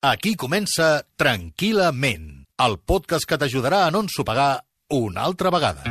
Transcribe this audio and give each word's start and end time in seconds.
Aquí 0.00 0.30
comença 0.32 1.02
Tranquil·lament, 1.20 2.22
el 2.64 2.78
podcast 2.88 3.26
que 3.28 3.36
t'ajudarà 3.36 3.82
a 3.84 3.90
no 3.92 4.00
ensopegar 4.00 4.62
una 4.96 5.26
altra 5.28 5.50
vegada. 5.52 5.84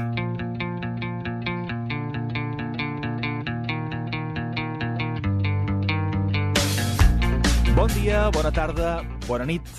Bon 7.76 7.94
dia, 7.94 8.24
bona 8.34 8.50
tarda, 8.50 8.96
bona 9.28 9.46
nit. 9.46 9.70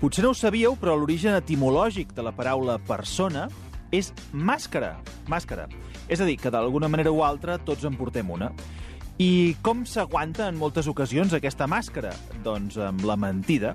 Potser 0.00 0.24
no 0.24 0.32
ho 0.32 0.38
sabíeu, 0.40 0.78
però 0.80 0.96
l'origen 0.96 1.36
etimològic 1.36 2.16
de 2.16 2.24
la 2.24 2.32
paraula 2.32 2.78
persona 2.80 3.50
és 3.92 4.08
màscara. 4.32 4.94
Màscara. 5.28 5.68
És 6.08 6.24
a 6.24 6.24
dir, 6.24 6.38
que 6.40 6.48
d'alguna 6.48 6.88
manera 6.88 7.12
o 7.12 7.20
altra 7.28 7.60
tots 7.60 7.84
en 7.84 8.00
portem 8.00 8.32
una. 8.32 8.54
I 9.16 9.56
com 9.64 9.86
s'aguanta 9.88 10.44
en 10.50 10.58
moltes 10.60 10.84
ocasions 10.92 11.32
aquesta 11.32 11.64
màscara? 11.64 12.10
Doncs 12.44 12.76
amb 12.84 13.00
la 13.08 13.14
mentida. 13.16 13.72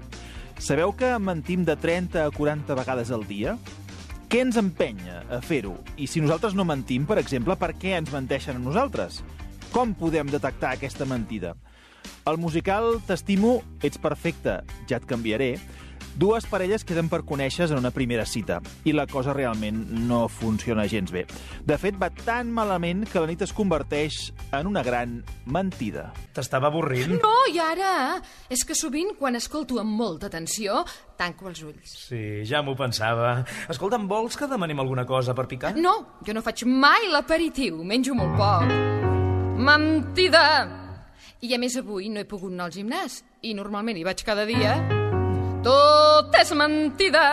Sabeu 0.61 0.93
que 0.93 1.09
mentim 1.17 1.63
de 1.65 1.73
30 1.73 2.27
a 2.27 2.33
40 2.35 2.77
vegades 2.77 3.09
al 3.09 3.25
dia? 3.25 3.55
Què 4.29 4.43
ens 4.45 4.59
empenya 4.61 5.23
a 5.33 5.39
fer-ho? 5.41 5.73
I 5.97 6.05
si 6.05 6.21
nosaltres 6.21 6.53
no 6.53 6.61
mentim, 6.61 7.07
per 7.09 7.17
exemple, 7.17 7.57
per 7.57 7.71
què 7.73 7.95
ens 7.97 8.13
menteixen 8.13 8.59
a 8.59 8.61
nosaltres? 8.61 9.23
Com 9.73 9.95
podem 9.97 10.29
detectar 10.29 10.75
aquesta 10.75 11.09
mentida? 11.09 11.55
Al 12.29 12.37
musical 12.37 12.99
T'estimo, 13.07 13.63
ets 13.81 13.97
perfecte, 13.97 14.59
ja 14.85 15.01
et 15.01 15.09
canviaré, 15.09 15.55
dues 16.15 16.45
parelles 16.49 16.83
queden 16.87 17.09
per 17.11 17.21
conèixer 17.27 17.69
en 17.69 17.79
una 17.79 17.91
primera 17.93 18.25
cita 18.25 18.59
i 18.87 18.93
la 18.95 19.07
cosa 19.09 19.33
realment 19.33 19.83
no 20.07 20.27
funciona 20.31 20.87
gens 20.89 21.11
bé. 21.11 21.25
De 21.65 21.77
fet, 21.81 21.97
va 21.99 22.09
tan 22.11 22.51
malament 22.51 23.05
que 23.09 23.21
la 23.21 23.29
nit 23.29 23.41
es 23.45 23.53
converteix 23.55 24.31
en 24.51 24.67
una 24.69 24.83
gran 24.83 25.19
mentida. 25.45 26.09
T'estava 26.35 26.71
avorrint? 26.71 27.17
No, 27.21 27.33
i 27.51 27.59
ara? 27.61 28.21
És 28.51 28.65
que 28.67 28.77
sovint, 28.77 29.15
quan 29.19 29.37
escolto 29.39 29.79
amb 29.81 29.95
molta 29.97 30.29
atenció, 30.31 30.83
tanco 31.17 31.49
els 31.49 31.63
ulls. 31.63 31.95
Sí, 32.07 32.41
ja 32.47 32.63
m'ho 32.65 32.75
pensava. 32.77 33.41
Escolta'm, 33.71 34.07
vols 34.11 34.37
que 34.39 34.49
demanem 34.51 34.79
alguna 34.81 35.05
cosa 35.05 35.35
per 35.37 35.47
picar? 35.51 35.75
No, 35.77 35.95
jo 36.25 36.35
no 36.35 36.45
faig 36.45 36.65
mai 36.67 37.09
l'aperitiu, 37.11 37.83
menjo 37.83 38.17
molt 38.17 38.37
poc. 38.39 38.75
Mentida! 39.61 40.45
I 41.41 41.55
a 41.55 41.61
més 41.61 41.73
avui 41.79 42.09
no 42.13 42.21
he 42.21 42.29
pogut 42.29 42.53
anar 42.53 42.69
al 42.69 42.75
gimnàs, 42.75 43.21
i 43.41 43.55
normalment 43.57 43.97
hi 43.97 44.05
vaig 44.05 44.25
cada 44.25 44.45
dia. 44.45 44.75
Tot 45.65 46.33
és 46.39 46.51
mentida! 46.57 47.23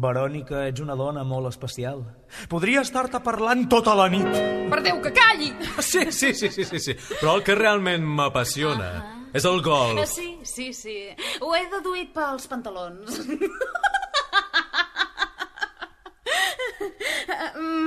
Verònica, 0.00 0.64
ets 0.70 0.82
una 0.82 0.94
dona 0.98 1.22
molt 1.26 1.48
especial. 1.50 2.02
Podria 2.50 2.82
estar-te 2.86 3.18
parlant 3.24 3.64
tota 3.70 3.94
la 3.98 4.06
nit. 4.12 4.26
Per 4.70 4.78
Déu, 4.86 5.00
que 5.02 5.10
calli! 5.14 5.50
Sí, 5.82 6.04
sí, 6.14 6.32
sí, 6.34 6.50
sí, 6.54 6.64
sí, 6.66 6.78
sí. 6.82 6.94
Però 7.20 7.36
el 7.38 7.44
que 7.46 7.56
realment 7.58 8.06
m'apassiona 8.06 8.90
és 9.34 9.46
el 9.46 9.60
gol. 9.66 9.98
Eh, 10.02 10.06
Sí, 10.10 10.30
sí, 10.46 10.70
sí. 10.74 10.96
Ho 11.42 11.54
he 11.58 11.64
deduït 11.72 12.12
pels 12.14 12.46
pantalons. 12.50 13.20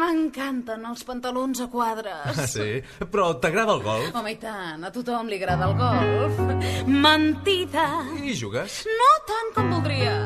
M'encanten 0.04 0.84
els 0.90 1.04
pantalons 1.08 1.62
a 1.64 1.68
quadres. 1.72 2.36
Ah, 2.36 2.48
sí? 2.50 2.82
Però 3.12 3.30
t'agrada 3.40 3.72
el 3.78 3.84
gol? 3.86 4.04
Home, 4.12 4.34
i 4.34 4.38
tant, 4.42 4.84
a 4.84 4.90
tothom 4.92 5.30
li 5.32 5.38
agrada 5.40 5.70
el 5.70 5.76
golf. 5.80 6.42
Mentida. 6.90 7.86
I 8.20 8.36
jugues? 8.36 8.82
No 9.00 9.10
tant 9.30 9.54
com 9.56 9.72
voldria. 9.78 10.18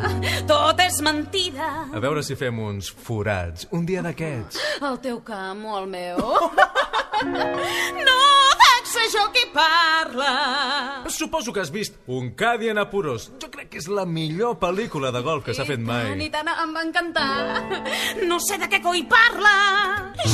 Tot 0.50 0.82
és 0.82 0.98
mentida. 1.06 1.70
A 1.94 2.02
veure 2.02 2.26
si 2.26 2.38
fem 2.40 2.58
uns 2.64 2.90
forats. 2.90 3.70
Un 3.78 3.86
dia 3.86 4.02
d'aquests. 4.06 4.58
El 4.82 4.98
teu 5.06 5.22
camp 5.28 5.62
o 5.70 5.78
el 5.84 5.92
meu. 5.94 6.26
No 7.18 8.37
ser 8.98 9.08
jo 9.14 9.24
qui 9.34 9.46
parla. 9.54 10.32
Suposo 11.10 11.54
que 11.54 11.62
has 11.62 11.72
vist 11.72 11.96
Un 12.08 12.32
Cadi 12.36 12.70
en 12.70 12.78
apuros. 12.82 13.30
Jo 13.42 13.50
crec 13.54 13.70
que 13.74 13.80
és 13.82 13.88
la 13.88 14.06
millor 14.06 14.58
pel·lícula 14.62 15.12
de 15.16 15.22
golf 15.26 15.46
que 15.46 15.54
s'ha 15.54 15.66
fet 15.66 15.80
mai. 15.80 16.12
i 16.28 16.30
tant, 16.34 16.48
em 16.50 16.74
va 16.76 16.84
encantar. 16.84 17.30
No 18.28 18.40
sé 18.40 18.58
de 18.62 18.68
què 18.72 18.82
coi 18.84 19.04
parla. 19.10 19.56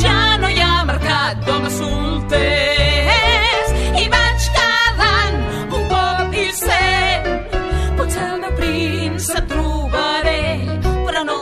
Ja 0.02 0.38
no 0.42 0.50
hi 0.50 0.60
ha 0.64 0.84
mercat 0.88 1.44
d'homes 1.48 1.74
solters 1.80 3.74
i 4.02 4.08
vaig 4.16 4.48
quedant 4.58 5.40
un 5.78 5.88
cop 5.92 6.38
i 6.44 6.48
cent. 6.64 7.30
Potser 8.00 8.26
el 8.32 8.42
meu 8.44 8.54
príncep 8.58 9.48
trobaré, 9.52 10.42
però 11.06 11.24
no, 11.28 11.40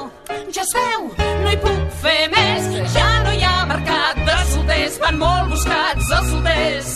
ja 0.52 0.66
es 0.66 0.74
veu, 0.78 1.10
no 1.46 1.50
hi 1.54 1.60
puc 1.66 1.98
fer 2.04 2.22
més. 2.36 2.70
Ja 2.98 3.10
no 3.26 3.34
hi 3.38 3.44
ha 3.48 3.58
mercat 3.72 4.24
de 4.28 4.38
solters, 4.54 5.00
van 5.06 5.20
molt 5.22 5.52
buscats 5.56 6.16
els 6.20 6.32
solters. 6.36 6.96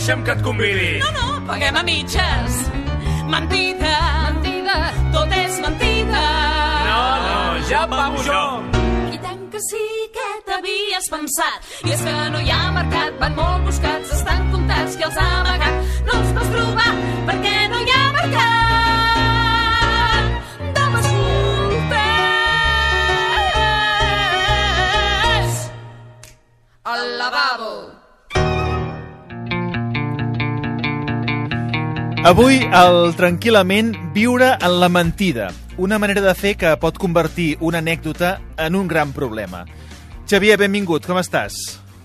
Deixa'm 0.00 0.22
que 0.24 0.32
et 0.32 0.40
convidi. 0.40 0.92
No, 0.98 1.08
no, 1.12 1.24
paguem 1.44 1.76
a 1.76 1.82
mitges. 1.84 2.54
Mentida, 3.28 3.96
Mentida! 4.32 4.76
tot 5.12 5.34
és 5.36 5.58
mentida. 5.60 6.22
No, 6.86 7.02
no, 7.26 7.34
ja 7.68 7.82
pago 7.90 8.22
jo. 8.24 8.38
I 9.12 9.20
tant 9.26 9.44
que 9.52 9.60
sí 9.66 9.82
que 10.16 10.24
t'havies 10.48 11.10
pensat. 11.12 11.68
I 11.84 11.92
és 11.98 12.00
que 12.08 12.16
no 12.32 12.40
hi 12.40 12.48
ha 12.48 12.62
mercat, 12.78 13.20
van 13.20 13.36
molt 13.42 13.68
buscats, 13.68 14.16
estan 14.16 14.48
comptats, 14.56 14.96
que 14.96 15.04
els 15.10 15.20
ha 15.20 15.28
amagat. 15.42 15.94
No 16.08 16.16
els 16.22 16.34
pots 16.38 16.50
trobar 16.56 16.90
perquè 17.28 17.56
no 17.68 17.84
hi 17.84 17.96
ha 17.98 18.04
mercat. 18.16 18.68
Al 26.88 27.18
lavabo! 27.20 27.99
Avui, 32.20 32.58
el 32.76 33.14
tranquil·lament 33.16 33.94
viure 34.12 34.50
en 34.52 34.74
la 34.82 34.90
mentida, 34.92 35.46
una 35.80 35.96
manera 35.96 36.20
de 36.20 36.34
fer 36.36 36.52
que 36.60 36.74
pot 36.76 36.98
convertir 37.00 37.54
una 37.64 37.80
anècdota 37.80 38.34
en 38.60 38.76
un 38.76 38.90
gran 38.90 39.14
problema. 39.16 39.62
Xavier, 40.28 40.58
benvingut, 40.60 41.08
com 41.08 41.16
estàs? 41.16 41.56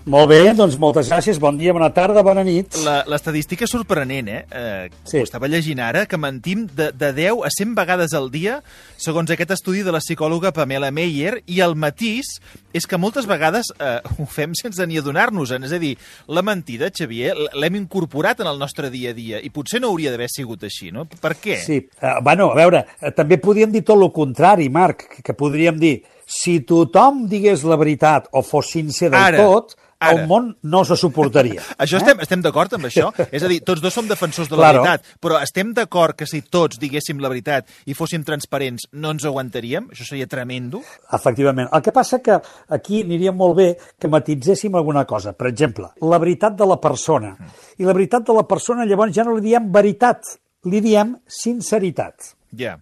Molt 0.06 0.28
bé, 0.30 0.52
doncs 0.54 0.76
moltes 0.78 1.08
gràcies. 1.10 1.40
Bon 1.42 1.56
dia, 1.58 1.72
bona 1.74 1.88
tarda, 1.90 2.22
bona 2.22 2.44
nit. 2.46 2.76
La- 2.84 3.00
L'estadística 3.10 3.64
és 3.66 3.72
sorprenent, 3.74 4.28
eh? 4.28 4.44
eh 4.54 4.90
Sí. 5.02 5.18
Ho 5.18 5.24
estava 5.24 5.48
llegint 5.48 5.80
ara, 5.80 6.04
que 6.06 6.16
mentim 6.16 6.68
de, 6.68 6.92
de 6.92 7.12
10 7.12 7.42
a 7.42 7.50
100 7.50 7.74
vegades 7.74 8.14
al 8.14 8.30
dia, 8.30 8.60
segons 8.96 9.32
aquest 9.34 9.50
estudi 9.50 9.82
de 9.82 9.90
la 9.90 9.98
psicòloga 9.98 10.52
Pamela 10.52 10.92
Meyer, 10.92 11.42
i 11.46 11.58
el 11.58 11.74
matís 11.74 12.36
és 12.72 12.86
que 12.86 12.96
moltes 12.96 13.26
vegades 13.26 13.72
eh, 13.80 13.98
ho 14.18 14.26
fem 14.30 14.54
sense 14.54 14.86
ni 14.86 15.00
adonar-nos-en. 15.00 15.66
És 15.66 15.74
a 15.74 15.80
dir, 15.82 15.96
la 16.28 16.44
mentida, 16.46 16.92
Xavier, 16.94 17.34
l'hem 17.58 17.74
incorporat 17.74 18.44
en 18.44 18.46
el 18.46 18.60
nostre 18.62 18.92
dia 18.94 19.10
a 19.10 19.16
dia, 19.16 19.40
i 19.42 19.50
potser 19.50 19.80
no 19.82 19.90
hauria 19.90 20.12
d'haver 20.14 20.30
sigut 20.30 20.62
així, 20.62 20.92
no? 20.94 21.08
Per 21.10 21.34
què? 21.34 21.58
Sí, 21.64 21.80
uh, 21.82 22.20
bueno, 22.22 22.52
a 22.52 22.60
veure, 22.60 22.84
uh, 23.02 23.10
també 23.10 23.40
podríem 23.42 23.74
dir 23.74 23.82
tot 23.82 23.98
el 23.98 24.12
contrari, 24.14 24.70
Marc, 24.70 25.02
que, 25.16 25.26
que 25.26 25.34
podríem 25.34 25.82
dir, 25.82 25.96
si 26.26 26.60
tothom 26.66 27.24
digués 27.30 27.66
la 27.66 27.78
veritat 27.78 28.30
o 28.30 28.42
fos 28.46 28.70
sincer 28.70 29.10
del 29.10 29.18
Ara, 29.18 29.42
tot, 29.42 29.74
ara. 30.00 30.12
el 30.22 30.26
món 30.28 30.56
no 30.62 30.84
se 30.84 30.96
suportaria. 30.96 31.62
Això 31.82 31.96
estem, 32.00 32.20
estem 32.20 32.42
d'acord 32.44 32.72
amb 32.76 32.84
això? 32.88 33.10
És 33.32 33.42
a 33.42 33.48
dir, 33.48 33.60
tots 33.64 33.80
dos 33.80 33.94
som 33.94 34.06
defensors 34.08 34.48
de 34.48 34.56
la 34.56 34.66
Claro. 34.70 34.82
veritat, 34.84 35.06
però 35.20 35.40
estem 35.42 35.72
d'acord 35.74 36.16
que 36.16 36.26
si 36.26 36.42
tots 36.42 36.78
diguéssim 36.78 37.18
la 37.22 37.28
veritat 37.32 37.68
i 37.86 37.94
fóssim 37.94 38.24
transparents 38.24 38.88
no 38.92 39.10
ens 39.14 39.24
aguantaríem? 39.24 39.88
Això 39.92 40.04
seria 40.08 40.26
tremendo? 40.26 40.82
Efectivament. 41.12 41.68
El 41.72 41.82
que 41.82 41.92
passa 41.92 42.20
que 42.22 42.38
aquí 42.68 43.02
aniria 43.02 43.32
molt 43.32 43.56
bé 43.56 43.68
que 43.98 44.08
matitzéssim 44.08 44.74
alguna 44.74 45.04
cosa. 45.04 45.32
Per 45.32 45.46
exemple, 45.48 45.90
la 46.00 46.18
veritat 46.18 46.56
de 46.56 46.66
la 46.66 46.80
persona. 46.80 47.36
I 47.78 47.84
la 47.84 47.92
veritat 47.96 48.26
de 48.26 48.34
la 48.36 48.46
persona 48.48 48.84
llavors 48.84 49.14
ja 49.14 49.24
no 49.24 49.34
li 49.36 49.42
diem 49.48 49.70
veritat, 49.72 50.22
li 50.64 50.80
diem 50.80 51.16
sinceritat. 51.28 52.34
Ja. 52.56 52.76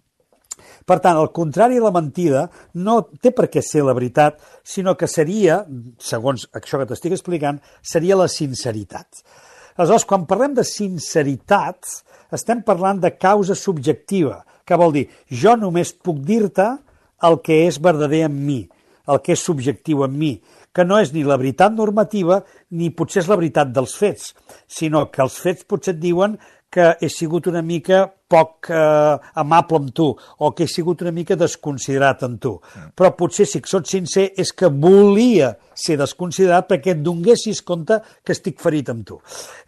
Per 0.84 0.98
tant, 1.00 1.16
el 1.16 1.30
contrari 1.32 1.78
de 1.78 1.84
la 1.84 1.92
mentida 1.94 2.44
no 2.84 2.98
té 3.24 3.32
per 3.32 3.48
què 3.52 3.62
ser 3.64 3.84
la 3.86 3.94
veritat, 3.96 4.36
sinó 4.64 4.94
que 5.00 5.08
seria, 5.08 5.62
segons 5.98 6.44
això 6.52 6.80
que 6.80 6.88
t'estic 6.90 7.16
explicant, 7.16 7.60
seria 7.80 8.18
la 8.20 8.28
sinceritat. 8.28 9.24
Aleshores, 9.76 10.04
quan 10.06 10.26
parlem 10.28 10.52
de 10.54 10.64
sinceritat, 10.68 11.88
estem 12.36 12.60
parlant 12.66 13.00
de 13.00 13.14
causa 13.16 13.56
subjectiva, 13.58 14.42
que 14.64 14.76
vol 14.80 14.92
dir, 14.94 15.08
jo 15.28 15.56
només 15.56 15.94
puc 15.96 16.20
dir-te 16.24 16.68
el 17.24 17.40
que 17.44 17.64
és 17.64 17.80
verdader 17.82 18.26
en 18.28 18.36
mi, 18.44 18.60
el 19.08 19.20
que 19.24 19.34
és 19.34 19.44
subjectiu 19.44 20.04
en 20.04 20.14
mi, 20.18 20.34
que 20.74 20.84
no 20.84 20.98
és 21.00 21.12
ni 21.14 21.22
la 21.24 21.38
veritat 21.40 21.74
normativa 21.76 22.40
ni 22.74 22.90
potser 22.90 23.22
és 23.22 23.30
la 23.30 23.38
veritat 23.40 23.70
dels 23.72 23.94
fets, 23.96 24.32
sinó 24.66 25.06
que 25.12 25.22
els 25.24 25.36
fets 25.40 25.66
potser 25.68 25.94
et 25.94 26.02
diuen 26.02 26.36
que 26.72 26.96
he 27.00 27.08
sigut 27.12 27.46
una 27.46 27.62
mica 27.62 28.02
poc 28.34 28.70
eh, 28.70 29.18
amable 29.38 29.78
amb 29.78 29.92
tu 29.94 30.08
o 30.10 30.50
que 30.56 30.64
he 30.64 30.70
sigut 30.70 31.04
una 31.04 31.12
mica 31.14 31.36
desconsiderat 31.38 32.24
amb 32.26 32.40
tu. 32.42 32.54
Però 32.96 33.12
potser, 33.14 33.46
si 33.46 33.62
sóc 33.70 33.86
sincer, 33.86 34.30
és 34.40 34.50
que 34.52 34.70
volia 34.72 35.52
ser 35.74 35.98
desconsiderat 36.00 36.66
perquè 36.70 36.96
et 36.96 37.04
donessis 37.04 37.62
compte 37.62 38.00
que 38.24 38.34
estic 38.34 38.58
ferit 38.62 38.90
amb 38.90 39.06
tu. 39.06 39.20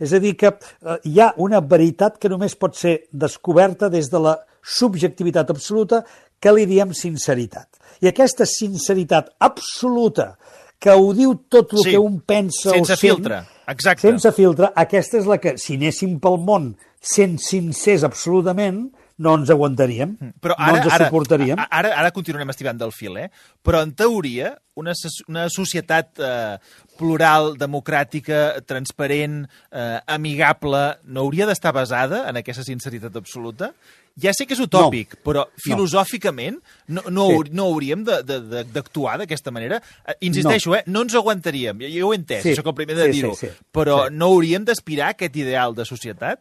És 0.02 0.16
a 0.16 0.22
dir, 0.22 0.34
que 0.40 0.50
eh, 0.50 0.98
hi 1.04 1.20
ha 1.22 1.32
una 1.42 1.62
veritat 1.62 2.18
que 2.18 2.32
només 2.32 2.58
pot 2.58 2.74
ser 2.78 2.98
descoberta 3.12 3.90
des 3.92 4.10
de 4.10 4.22
la 4.26 4.36
subjectivitat 4.66 5.50
absoluta 5.54 6.02
que 6.42 6.52
li 6.52 6.66
diem 6.66 6.92
sinceritat. 6.94 7.68
I 8.02 8.10
aquesta 8.10 8.44
sinceritat 8.48 9.30
absoluta 9.38 10.34
que 10.78 10.92
ho 10.92 11.12
diu 11.16 11.34
tot 11.48 11.72
el 11.72 11.84
Sí, 11.84 11.92
que 11.94 12.00
un 12.02 12.18
pensa 12.20 12.74
sense 12.74 12.92
o 12.92 12.96
sent, 12.96 13.00
filtre, 13.00 13.40
exacte. 13.68 14.06
sense 14.06 14.32
filtre, 14.36 14.70
aquesta 14.74 15.20
és 15.20 15.28
la 15.28 15.38
que, 15.42 15.56
si 15.60 15.78
anéssim 15.78 16.18
pel 16.22 16.38
món 16.42 16.74
sent 17.00 17.36
sincers 17.42 18.06
absolutament, 18.06 18.86
no 19.18 19.34
ens 19.38 19.48
aguantaríem, 19.50 20.16
Però 20.40 20.54
no 20.58 20.64
ara, 20.64 20.82
ens 20.82 20.92
ara, 20.92 21.06
suportaríem. 21.08 21.58
a- 21.58 21.68
ara, 21.70 21.94
ara 21.96 22.10
continuarem 22.12 22.50
estivant 22.50 22.76
del 22.78 22.92
fil, 22.92 23.16
eh? 23.16 23.30
Però 23.64 23.82
en 23.82 23.94
teoria, 23.94 24.58
una, 24.74 24.92
una 25.28 25.48
societat 25.48 26.18
eh, 26.20 26.58
plural, 26.98 27.56
democràtica, 27.56 28.60
transparent, 28.66 29.46
eh, 29.72 30.00
amigable, 30.06 30.98
no 31.04 31.20
hauria 31.24 31.46
d'estar 31.46 31.72
basada 31.72 32.28
en 32.28 32.36
aquesta 32.36 32.62
sinceritat 32.64 33.16
absoluta? 33.16 33.72
Ja 34.16 34.32
sé 34.32 34.46
que 34.46 34.54
és 34.54 34.60
utòpic, 34.60 35.18
però 35.22 35.42
filosòficament 35.60 36.56
no, 36.88 37.02
no, 37.10 37.26
Sí. 37.28 37.36
sí. 37.44 37.50
no 37.52 37.64
hauríem 37.64 38.02
de- 38.04 38.22
de- 38.22 38.40
de- 38.40 38.64
d'actuar 38.64 39.18
d'aquesta 39.18 39.50
manera. 39.50 39.82
Eh, 40.06 40.14
Insisteixo, 40.20 40.74
eh? 40.74 40.82
no 40.86 41.02
ens 41.02 41.14
aguantaríem, 41.14 41.78
jo, 41.80 41.88
jo 42.00 42.08
ho 42.08 42.12
he 42.14 42.16
entès, 42.16 42.42
Sí. 42.42 42.54
sóc 42.56 42.66
el 42.66 42.74
primer 42.74 42.96
de 42.96 43.04
Sí, 43.06 43.12
dir-ho, 43.12 43.34
sí, 43.34 43.46
sí. 43.48 43.52
però 43.72 44.08
Sí. 44.08 44.14
no 44.14 44.26
hauríem 44.26 44.64
d'aspirar 44.64 45.08
a 45.08 45.10
aquest 45.10 45.36
ideal 45.36 45.74
de 45.74 45.84
societat? 45.84 46.40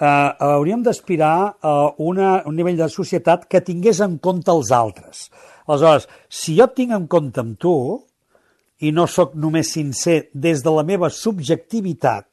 Eh, 0.00 0.30
hauríem 0.38 0.82
d'aspirar 0.82 1.54
a 1.62 1.74
una, 1.98 2.42
un 2.46 2.56
nivell 2.56 2.76
de 2.78 2.88
societat 2.88 3.46
que 3.48 3.60
tingués 3.60 4.00
en 4.00 4.18
compte 4.18 4.50
els 4.50 4.70
altres. 4.72 5.30
Aleshores, 5.66 6.08
si 6.28 6.56
jo 6.58 6.66
tinc 6.74 6.92
en 6.92 7.06
compte 7.06 7.40
amb 7.40 7.58
tu, 7.58 7.74
i 8.82 8.90
no 8.90 9.06
sóc 9.06 9.36
només 9.38 9.70
sincer 9.72 10.28
des 10.34 10.62
de 10.64 10.70
la 10.74 10.82
meva 10.82 11.10
subjectivitat, 11.10 12.26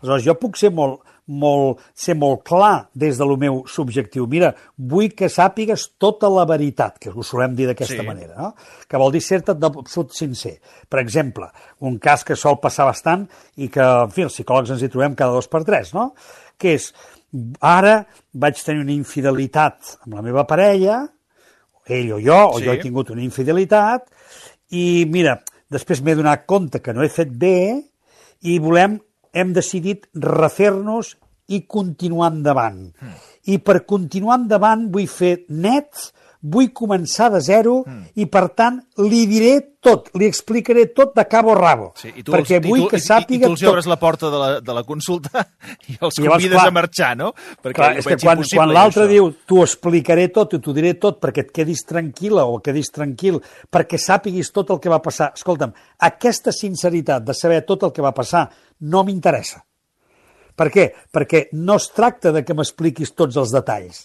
aleshores 0.00 0.24
jo 0.26 0.34
puc 0.40 0.56
ser 0.58 0.72
molt, 0.74 1.00
molt, 1.30 1.80
ser 1.96 2.16
molt 2.20 2.42
clar 2.44 2.88
des 2.92 3.16
de 3.16 3.24
lo 3.24 3.36
meu 3.40 3.62
subjectiu. 3.70 4.26
Mira, 4.28 4.50
vull 4.76 5.12
que 5.16 5.30
sàpigues 5.32 5.86
tota 6.02 6.28
la 6.28 6.44
veritat, 6.44 6.98
que 7.00 7.10
ho 7.14 7.22
solem 7.24 7.54
dir 7.56 7.66
d'aquesta 7.70 8.02
Sí. 8.02 8.06
manera, 8.06 8.34
no? 8.36 8.54
que 8.88 8.98
vol 9.00 9.12
dir 9.12 9.22
ser-te 9.22 9.54
d'absolut 9.54 10.12
sincer. 10.12 10.58
Per 10.88 11.00
exemple, 11.00 11.46
un 11.80 11.98
cas 11.98 12.24
que 12.24 12.36
sol 12.36 12.58
passar 12.60 12.84
bastant 12.86 13.28
i 13.56 13.68
que, 13.68 13.80
en 13.80 14.10
fi, 14.10 14.22
els 14.22 14.34
psicòlegs 14.34 14.70
ens 14.70 14.82
hi 14.82 14.88
trobem 14.88 15.14
cada 15.14 15.32
dos 15.32 15.48
per 15.48 15.64
tres, 15.64 15.94
no? 15.94 16.12
Que 16.58 16.74
és, 16.78 16.92
ara 17.60 18.04
vaig 18.32 18.60
tenir 18.62 18.84
una 18.84 18.94
infidelitat 18.94 19.96
amb 20.04 20.14
la 20.18 20.22
meva 20.22 20.46
parella, 20.46 21.02
ell 21.86 22.12
o 22.16 22.20
jo, 22.22 22.38
o 22.54 22.58
Sí. 22.58 22.64
jo 22.64 22.72
he 22.72 22.80
tingut 22.82 23.10
una 23.10 23.22
infidelitat, 23.22 24.06
i 24.70 25.04
mira, 25.10 25.42
després 25.70 26.00
m'he 26.02 26.14
donat 26.14 26.46
compte 26.46 26.80
que 26.80 26.94
no 26.94 27.02
he 27.02 27.08
fet 27.08 27.30
bé 27.30 27.82
i 28.42 28.58
volem, 28.58 28.98
hem 29.34 29.52
decidit 29.52 30.06
refer-nos 30.14 31.16
i 31.48 31.64
continuar 31.66 32.32
endavant. 32.32 32.94
Mm. 33.00 33.14
I 33.52 33.58
per 33.58 33.84
continuar 33.84 34.38
endavant 34.40 34.86
vull 34.92 35.08
fer 35.10 35.44
net, 35.48 35.90
vull 36.44 36.68
començar 36.76 37.30
de 37.32 37.40
zero 37.40 37.78
mm. 37.86 38.10
i, 38.20 38.26
per 38.28 38.48
tant, 38.56 38.76
li 39.00 39.22
diré 39.28 39.54
tot, 39.84 40.10
li 40.20 40.26
explicaré 40.28 40.86
tot 40.96 41.14
de 41.16 41.24
cabo 41.28 41.52
a 41.54 41.56
rabo, 41.58 41.90
Sí, 42.00 42.10
i 42.20 42.24
tu 42.24 42.32
perquè 42.32 42.58
els, 42.58 42.66
vull 42.66 42.82
i 42.82 42.84
tu, 42.84 42.90
que 42.92 43.00
sàpiga 43.00 43.46
i 43.46 43.48
tu 43.48 43.54
els 43.54 43.62
tot. 43.62 43.70
obres 43.72 43.88
la 43.88 43.96
porta 44.00 44.30
de 44.32 44.40
la, 44.40 44.48
de 44.64 44.76
la 44.76 44.84
consulta 44.88 45.44
i 45.90 45.96
els 45.96 46.20
I 46.20 46.24
llavors, 46.24 46.38
convides 46.38 46.58
clar, 46.58 46.68
a 46.68 46.76
marxar, 46.76 47.10
no? 47.20 47.32
Perquè 47.64 47.80
Clar, 47.80 47.90
és 48.00 48.08
que 48.08 48.18
quan, 48.20 48.44
quan 48.52 48.72
l'altre 48.76 49.08
diu 49.10 49.30
t'ho 49.48 49.64
explicaré 49.64 50.28
tot 50.36 50.56
i 50.56 50.62
t'ho 50.64 50.76
diré 50.76 50.94
tot 51.00 51.20
perquè 51.24 51.46
et 51.46 51.52
quedis 51.60 51.84
tranquil·la 51.88 52.46
o 52.48 52.60
quedis 52.64 52.92
tranquil, 52.92 53.40
perquè 53.72 54.00
sàpiguis 54.00 54.52
tot 54.52 54.72
el 54.74 54.80
que 54.84 54.92
va 54.92 55.02
passar. 55.04 55.32
Escolta'm, 55.36 55.72
aquesta 56.08 56.52
sinceritat 56.52 57.24
de 57.24 57.36
saber 57.36 57.62
tot 57.68 57.88
el 57.88 57.92
que 57.96 58.04
va 58.04 58.12
passar 58.16 58.48
no 58.84 59.04
m'interessa. 59.04 59.64
Per 60.54 60.68
què? 60.70 60.90
Perquè 61.12 61.48
no 61.58 61.80
es 61.80 61.88
tracta 61.90 62.32
de 62.34 62.44
que 62.46 62.54
m'expliquis 62.54 63.16
tots 63.16 63.36
els 63.40 63.52
detalls. 63.54 64.04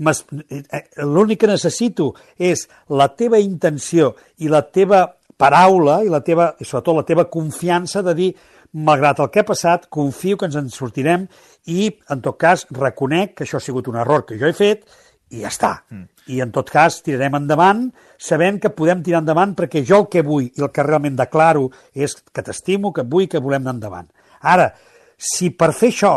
Eh, 0.00 0.62
eh, 0.62 0.84
L'únic 1.04 1.42
que 1.42 1.50
necessito 1.50 2.12
és 2.38 2.64
la 2.88 3.10
teva 3.14 3.40
intenció 3.42 4.14
i 4.38 4.48
la 4.50 4.62
teva 4.64 5.04
paraula 5.38 6.00
i, 6.04 6.10
la 6.10 6.22
teva, 6.24 6.52
i 6.60 6.64
sobretot 6.64 6.96
la 6.96 7.06
teva 7.06 7.28
confiança 7.30 8.02
de 8.02 8.14
dir 8.14 8.32
malgrat 8.72 9.20
el 9.20 9.28
que 9.30 9.42
ha 9.42 9.48
passat, 9.48 9.88
confio 9.92 10.38
que 10.40 10.48
ens 10.48 10.56
en 10.56 10.70
sortirem 10.72 11.26
i, 11.68 11.90
en 12.10 12.22
tot 12.24 12.38
cas, 12.40 12.64
reconec 12.72 13.36
que 13.36 13.44
això 13.44 13.60
ha 13.60 13.64
sigut 13.64 13.90
un 13.90 13.98
error 14.00 14.24
que 14.26 14.38
jo 14.40 14.48
he 14.48 14.56
fet 14.56 14.86
i 15.32 15.42
ja 15.42 15.50
està. 15.52 15.72
Mm. 15.90 16.08
I, 16.32 16.40
en 16.44 16.52
tot 16.54 16.70
cas, 16.70 17.00
tirarem 17.04 17.36
endavant 17.40 17.86
sabent 18.22 18.60
que 18.62 18.72
podem 18.72 19.02
tirar 19.04 19.22
endavant 19.22 19.54
perquè 19.58 19.82
jo 19.84 20.02
el 20.02 20.08
que 20.12 20.24
vull 20.24 20.46
i 20.46 20.62
el 20.62 20.70
que 20.72 20.86
realment 20.86 21.18
declaro 21.18 21.68
és 21.92 22.14
que 22.32 22.44
t'estimo, 22.44 22.92
que 22.94 23.04
vull, 23.04 23.28
que 23.28 23.42
volem 23.42 23.64
anar 23.64 23.76
endavant. 23.76 24.08
Ara, 24.40 24.70
si 25.18 25.50
per 25.50 25.72
fer 25.76 25.92
això 25.92 26.14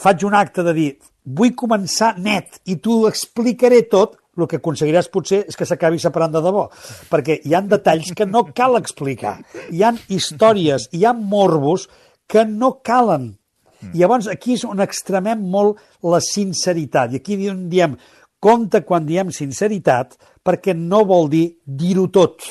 faig 0.00 0.24
un 0.24 0.34
acte 0.38 0.64
de 0.64 0.72
dir 0.76 0.90
vull 1.24 1.54
començar 1.58 2.16
net 2.18 2.60
i 2.66 2.76
t'ho 2.82 3.06
explicaré 3.08 3.82
tot, 3.90 4.18
el 4.38 4.48
que 4.48 4.58
aconseguiràs 4.62 5.10
potser 5.12 5.42
és 5.48 5.58
que 5.58 5.66
s'acabi 5.68 6.00
separant 6.00 6.32
de 6.32 6.40
debò, 6.44 6.64
perquè 7.10 7.38
hi 7.44 7.52
han 7.54 7.68
detalls 7.68 8.14
que 8.16 8.26
no 8.26 8.46
cal 8.56 8.78
explicar. 8.78 9.38
Hi 9.68 9.84
han 9.84 10.00
històries, 10.08 10.88
hi 10.92 11.04
ha 11.04 11.12
morbos 11.12 11.88
que 12.26 12.46
no 12.48 12.78
calen. 12.84 13.34
I 13.92 14.00
llavors 14.00 14.30
aquí 14.30 14.56
és 14.56 14.64
on 14.64 14.80
extremem 14.80 15.42
molt 15.52 15.80
la 16.06 16.22
sinceritat. 16.24 17.12
I 17.12 17.20
aquí 17.20 17.36
diem 17.36 17.98
compte 18.42 18.80
quan 18.86 19.04
diem 19.06 19.30
sinceritat, 19.34 20.16
perquè 20.42 20.74
no 20.74 21.04
vol 21.06 21.30
dir 21.30 21.44
dir-ho 21.64 22.08
tot. 22.12 22.42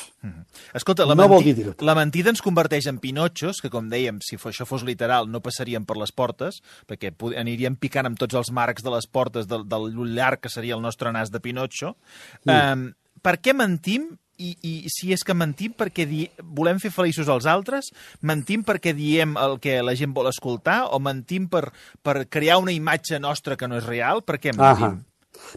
Escolta, 0.76 1.04
la, 1.04 1.16
No 1.18 1.26
menti 1.28 1.50
dir 1.50 1.54
dir-ho 1.58 1.74
tot. 1.74 1.84
la 1.84 1.94
mentida 1.98 2.30
ens 2.32 2.40
converteix 2.44 2.86
en 2.88 2.98
pinotxos, 3.02 3.60
que 3.60 3.70
com 3.72 3.88
dèiem, 3.90 4.20
si 4.24 4.38
això 4.38 4.64
fos 4.68 4.84
literal, 4.86 5.28
no 5.28 5.42
passarien 5.44 5.84
per 5.84 5.98
les 6.00 6.12
portes, 6.12 6.62
perquè 6.88 7.12
aniríem 7.36 7.76
picant 7.76 8.08
amb 8.08 8.18
tots 8.20 8.34
els 8.38 8.52
marcs 8.54 8.84
de 8.84 8.90
les 8.94 9.06
portes 9.06 9.48
del, 9.50 9.66
del 9.68 9.92
llarg 10.14 10.40
que 10.40 10.52
seria 10.52 10.76
el 10.78 10.82
nostre 10.82 11.12
nas 11.12 11.30
de 11.30 11.40
pinotxo. 11.40 11.96
Um, 12.46 12.92
per 13.22 13.38
què 13.42 13.54
mentim? 13.54 14.12
I, 14.42 14.56
I 14.64 14.88
si 14.90 15.12
és 15.14 15.22
que 15.22 15.34
mentim 15.36 15.74
perquè 15.76 16.06
di... 16.08 16.24
volem 16.42 16.80
fer 16.82 16.90
feliços 16.90 17.28
als 17.30 17.44
altres, 17.46 17.92
mentim 18.26 18.64
perquè 18.66 18.94
diem 18.96 19.36
el 19.38 19.58
que 19.62 19.76
la 19.84 19.94
gent 19.94 20.14
vol 20.16 20.26
escoltar, 20.32 20.88
o 20.90 20.98
mentim 20.98 21.46
per, 21.52 21.68
per 22.02 22.24
crear 22.32 22.56
una 22.58 22.72
imatge 22.74 23.20
nostra 23.22 23.58
que 23.60 23.68
no 23.68 23.76
és 23.78 23.86
real? 23.86 24.24
Per 24.26 24.40
què 24.40 24.56
mentim? 24.56 24.88
Ahà. 24.88 25.11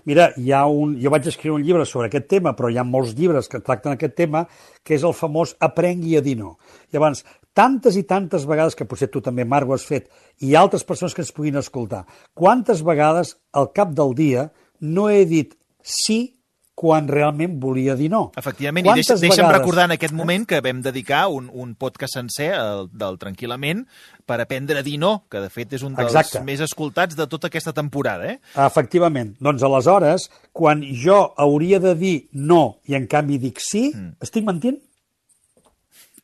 Mira, 0.06 0.30
hi 0.38 0.52
ha 0.52 0.66
un, 0.68 0.96
jo 1.02 1.12
vaig 1.14 1.28
escriure 1.32 1.60
un 1.60 1.66
llibre 1.66 1.86
sobre 1.90 2.10
aquest 2.10 2.28
tema, 2.32 2.56
però 2.58 2.72
hi 2.72 2.78
ha 2.78 2.86
molts 2.88 3.16
llibres 3.18 3.50
que 3.52 3.64
tracten 3.64 3.96
aquest 3.96 4.16
tema, 4.18 4.46
que 4.84 4.96
és 4.98 5.04
el 5.08 5.16
famós 5.18 5.56
Aprengui 5.60 6.18
a 6.18 6.24
dir 6.26 6.38
no. 6.40 6.56
Llavors, 6.94 7.24
tantes 7.56 7.96
i 7.96 8.04
tantes 8.04 8.46
vegades, 8.46 8.76
que 8.76 8.88
potser 8.90 9.10
tu 9.12 9.24
també, 9.24 9.46
Marc, 9.48 9.70
ho 9.70 9.76
has 9.78 9.88
fet, 9.88 10.10
i 10.44 10.56
altres 10.60 10.84
persones 10.84 11.16
que 11.16 11.24
ens 11.24 11.34
puguin 11.36 11.58
escoltar, 11.62 12.04
quantes 12.34 12.84
vegades 12.86 13.38
al 13.54 13.72
cap 13.74 13.96
del 13.96 14.14
dia 14.18 14.50
no 14.82 15.10
he 15.10 15.24
dit 15.26 15.56
sí 15.82 16.35
quan 16.76 17.08
realment 17.08 17.54
volia 17.64 17.94
dir 17.96 18.10
no? 18.12 18.34
Efectivament, 18.36 18.86
i 18.90 18.94
deixa, 18.98 19.14
Quantes 19.14 19.22
deixa'm 19.24 19.46
vegades? 19.48 19.60
recordar 19.62 19.86
en 19.88 19.94
aquest 19.96 20.14
moment 20.14 20.44
que 20.46 20.60
vam 20.62 20.82
dedicar 20.84 21.22
un, 21.32 21.48
un 21.54 21.70
podcast 21.80 22.18
sencer 22.20 22.50
el, 22.58 22.90
del 22.92 23.16
Tranquil·lament 23.22 23.86
per 24.28 24.42
aprendre 24.44 24.82
a 24.82 24.84
dir 24.84 24.98
no, 25.00 25.14
que 25.32 25.40
de 25.40 25.50
fet 25.54 25.72
és 25.78 25.86
un 25.88 25.96
dels 25.96 26.12
Exacte. 26.12 26.42
més 26.44 26.60
escoltats 26.66 27.16
de 27.16 27.28
tota 27.32 27.48
aquesta 27.48 27.72
temporada. 27.74 28.28
Eh? 28.34 28.40
Efectivament. 28.66 29.38
Doncs 29.40 29.64
aleshores, 29.64 30.28
quan 30.52 30.84
jo 30.84 31.22
hauria 31.40 31.80
de 31.80 31.96
dir 31.96 32.16
no 32.34 32.82
i 32.92 33.00
en 33.00 33.08
canvi 33.08 33.40
dic 33.40 33.64
sí, 33.64 33.88
mm. 33.96 34.18
estic 34.28 34.44
mentint? 34.44 34.82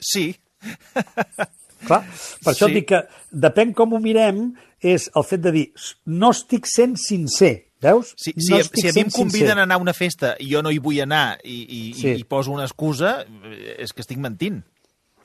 Sí, 0.01 0.33
Clar, 1.87 2.03
per 2.43 2.51
això 2.53 2.67
Sí. 2.69 2.75
dic 2.75 2.91
que 2.91 2.99
depèn 3.33 3.71
com 3.73 3.93
ho 3.95 3.99
mirem, 4.03 4.51
és 4.81 5.07
el 5.15 5.23
fet 5.25 5.41
de 5.41 5.51
dir 5.55 5.63
no 6.05 6.29
estic 6.33 6.67
sent 6.69 6.93
sincer, 7.01 7.70
veus? 7.81 8.13
si, 8.17 8.33
si, 8.37 8.51
no 8.53 8.59
si 8.63 8.87
a 8.87 8.93
mi 8.95 9.01
em 9.05 9.09
conviden 9.13 9.57
a 9.59 9.63
anar 9.65 9.75
a 9.79 9.81
una 9.81 9.93
festa 9.97 10.35
i 10.39 10.49
jo 10.53 10.61
no 10.61 10.69
hi 10.71 10.79
vull 10.79 10.99
anar 11.03 11.37
i, 11.43 11.57
i, 11.65 11.81
Sí. 11.97 12.13
i, 12.19 12.23
poso 12.23 12.51
una 12.53 12.65
excusa, 12.69 13.21
eh, 13.25 13.75
és 13.81 13.93
que 13.93 14.01
estic 14.05 14.17
mentint. 14.21 14.61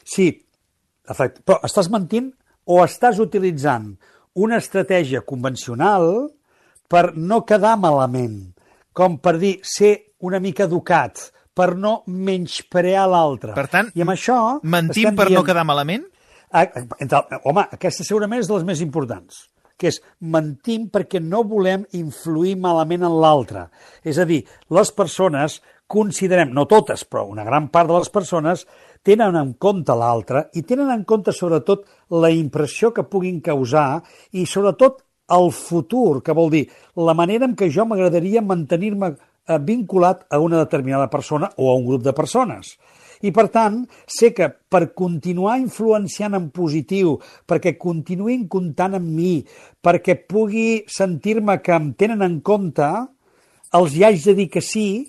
Sí, 0.04 0.30
efecte. 1.08 1.42
però 1.46 1.60
estàs 1.66 1.88
mentint 1.92 2.32
o 2.66 2.80
estàs 2.84 3.18
utilitzant 3.22 3.92
una 4.34 4.58
estratègia 4.58 5.20
convencional 5.22 6.30
per 6.88 7.16
no 7.16 7.44
quedar 7.46 7.76
malament, 7.80 8.52
com 8.92 9.18
per 9.18 9.36
dir 9.38 9.58
ser 9.64 10.12
una 10.20 10.38
mica 10.40 10.64
educat, 10.64 11.30
per 11.56 11.74
no 11.76 12.02
menysprear 12.06 13.06
l'altre. 13.08 13.54
Per 13.56 13.66
tant, 13.72 13.88
I 13.96 14.02
amb 14.04 14.12
això... 14.12 14.36
mentim 14.62 15.14
per 15.16 15.26
no 15.30 15.38
dient- 15.40 15.46
quedar 15.48 15.64
malament? 15.64 16.04
Ah, 16.52 16.66
Entre, 17.00 17.18
home, 17.44 17.64
aquesta 17.74 18.04
segurament 18.04 18.40
és 18.42 18.46
de 18.48 18.54
les 18.54 18.64
més 18.68 18.80
importants, 18.84 19.46
que 19.76 19.90
és 19.92 20.00
mentim 20.20 20.88
perquè 20.92 21.20
no 21.22 21.44
volem 21.44 21.84
influir 21.98 22.56
malament 22.60 23.06
en 23.06 23.16
l'altre. 23.20 23.68
És 24.02 24.18
a 24.18 24.26
dir, 24.28 24.42
les 24.72 24.92
persones 24.96 25.60
considerem, 25.86 26.50
no 26.52 26.66
totes, 26.66 27.04
però 27.06 27.26
una 27.30 27.44
gran 27.46 27.68
part 27.70 27.90
de 27.90 27.98
les 28.00 28.10
persones 28.10 28.66
tenen 29.06 29.36
en 29.38 29.52
compte 29.62 29.94
l'altre 29.94 30.48
i 30.58 30.64
tenen 30.66 30.90
en 30.90 31.04
compte 31.06 31.32
sobretot 31.32 31.84
la 32.10 32.32
impressió 32.34 32.90
que 32.92 33.06
puguin 33.06 33.38
causar 33.40 34.02
i 34.32 34.46
sobretot 34.50 35.04
el 35.36 35.50
futur, 35.54 36.22
que 36.22 36.34
vol 36.34 36.50
dir 36.50 36.66
la 36.96 37.14
manera 37.14 37.46
en 37.46 37.54
què 37.58 37.70
jo 37.72 37.86
m'agradaria 37.86 38.42
mantenir-me 38.42 39.12
eh, 39.14 39.58
vinculat 39.58 40.26
a 40.30 40.38
una 40.42 40.58
determinada 40.62 41.08
persona 41.10 41.50
o 41.56 41.70
a 41.70 41.76
un 41.78 41.86
grup 41.86 42.02
de 42.02 42.14
persones. 42.14 42.76
I, 43.22 43.32
per 43.32 43.46
tant, 43.54 43.80
sé 44.10 44.32
que 44.36 44.48
per 44.72 44.92
continuar 44.98 45.56
influenciant 45.62 46.36
en 46.38 46.50
positiu, 46.54 47.16
perquè 47.48 47.76
continuïn 47.80 48.46
comptant 48.52 48.96
amb 48.98 49.08
mi, 49.08 49.34
perquè 49.80 50.18
pugui 50.28 50.84
sentir-me 50.90 51.58
que 51.64 51.76
em 51.76 51.92
tenen 51.98 52.24
en 52.26 52.40
compte, 52.44 52.88
els 53.76 53.96
hi 53.96 54.04
haig 54.06 54.20
de 54.24 54.36
dir 54.40 54.48
que 54.52 54.64
sí, 54.64 55.06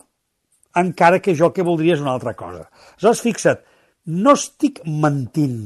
encara 0.78 1.22
que 1.24 1.36
jo 1.36 1.50
el 1.50 1.56
que 1.56 1.66
voldria 1.68 1.98
és 1.98 2.04
una 2.04 2.14
altra 2.16 2.36
cosa. 2.38 2.68
Aleshores, 2.98 3.24
fixa't, 3.26 3.64
no 4.08 4.38
estic 4.38 4.84
mentint, 4.88 5.62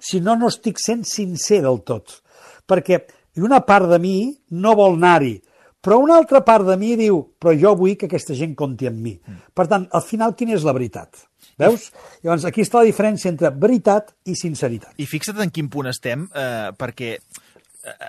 sinó 0.00 0.34
no 0.38 0.50
estic 0.50 0.80
sent 0.82 1.04
sincer 1.08 1.62
del 1.64 1.82
tot. 1.86 2.20
Perquè 2.66 3.04
una 3.44 3.60
part 3.66 3.90
de 3.90 3.98
mi 4.00 4.16
no 4.50 4.74
vol 4.78 4.96
anar-hi, 4.96 5.36
Però 5.84 5.98
una 6.00 6.16
altra 6.16 6.40
part 6.40 6.64
de 6.64 6.78
mi 6.80 6.94
diu, 6.96 7.18
però 7.36 7.52
jo 7.60 7.74
vull 7.76 7.98
que 8.00 8.06
aquesta 8.08 8.32
gent 8.38 8.54
compti 8.56 8.88
amb 8.88 9.02
mi. 9.04 9.18
Per 9.52 9.66
tant, 9.68 9.84
al 9.92 10.00
final, 10.00 10.32
quina 10.32 10.54
és 10.56 10.64
la 10.64 10.72
veritat? 10.72 11.26
Veus? 11.60 11.90
Llavors, 12.24 12.46
aquí 12.48 12.64
està 12.64 12.82
la 12.82 12.88
diferència 12.88 13.30
entre 13.30 13.50
veritat 13.50 14.12
i 14.26 14.34
sinceritat. 14.38 14.94
I 14.98 15.06
fixa't 15.06 15.42
en 15.44 15.52
quin 15.54 15.70
punt 15.70 15.90
estem, 15.90 16.26
eh, 16.34 16.70
perquè 16.78 17.16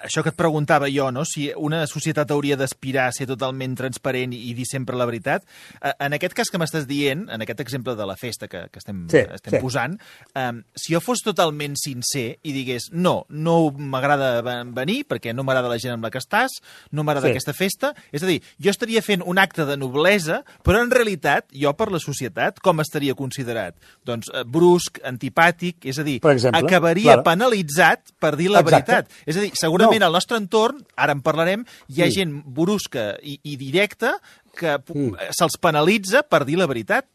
això 0.05 0.23
que 0.23 0.29
et 0.31 0.37
preguntava 0.37 0.87
jo, 0.91 1.09
no? 1.11 1.25
si 1.27 1.49
una 1.55 1.85
societat 1.87 2.29
hauria 2.31 2.55
d'aspirar 2.55 3.07
a 3.09 3.11
ser 3.15 3.27
totalment 3.27 3.75
transparent 3.75 4.33
i, 4.33 4.53
dir 4.55 4.65
sempre 4.69 4.95
la 4.95 5.05
veritat, 5.05 5.43
eh, 5.81 5.91
en 5.99 6.13
aquest 6.15 6.33
cas 6.37 6.49
que 6.49 6.57
m'estàs 6.61 6.85
dient, 6.87 7.25
en 7.29 7.41
aquest 7.43 7.59
exemple 7.59 7.95
de 7.95 8.05
la 8.07 8.15
festa 8.15 8.47
que, 8.47 8.65
que 8.71 8.79
estem, 8.79 9.05
Sí, 9.11 9.17
estem 9.35 9.57
sí. 9.57 9.59
posant, 9.61 9.97
eh, 10.35 10.51
si 10.75 10.93
jo 10.95 11.01
fos 11.03 11.19
totalment 11.25 11.75
sincer 11.75 12.37
i 12.43 12.53
digués 12.55 12.89
no, 12.93 13.25
no 13.29 13.71
m'agrada 13.71 14.41
ve- 14.45 14.63
venir 14.75 15.01
perquè 15.09 15.33
no 15.35 15.43
m'agrada 15.43 15.69
la 15.69 15.77
gent 15.81 15.93
amb 15.97 16.03
la 16.07 16.11
que 16.13 16.19
estàs, 16.23 16.59
no 16.91 17.03
m'agrada 17.03 17.27
Sí. 17.27 17.35
aquesta 17.35 17.53
festa, 17.53 17.93
és 18.11 18.23
a 18.23 18.27
dir, 18.27 18.41
jo 18.61 18.69
estaria 18.71 19.01
fent 19.01 19.23
un 19.25 19.39
acte 19.39 19.65
de 19.65 19.75
noblesa, 19.77 20.43
però 20.63 20.81
en 20.83 20.91
realitat, 20.91 21.49
jo 21.51 21.73
per 21.75 21.91
la 21.91 21.99
societat, 21.99 22.59
com 22.63 22.79
estaria 22.79 23.15
considerat? 23.15 23.75
Doncs 24.05 24.29
eh, 24.33 24.43
brusc, 24.47 24.99
antipàtic, 25.03 25.83
és 25.85 25.99
a 25.99 26.03
dir, 26.07 26.19
acabaria 26.53 27.15
claro. 27.19 27.23
penalitzat 27.23 28.13
per 28.19 28.35
dir 28.37 28.49
la 28.51 28.59
Exacte. 28.63 28.91
veritat. 28.91 29.11
És 29.25 29.37
a 29.37 29.41
dir, 29.41 29.51
segurament 29.65 29.99
No. 30.01 30.07
al 30.07 30.15
nostre 30.15 30.37
entorn, 30.37 30.79
ara 30.95 31.13
en 31.15 31.21
parlarem, 31.25 31.65
hi 31.89 32.01
ha 32.01 32.07
Sí. 32.09 32.19
gent 32.21 32.41
brusca 32.45 33.15
i, 33.21 33.39
i 33.43 33.57
directa 33.57 34.15
que 34.55 34.77
Mm. 34.93 35.17
se'ls 35.35 35.57
penalitza 35.59 36.23
per 36.23 36.45
dir 36.45 36.57
la 36.57 36.67
veritat. 36.67 37.05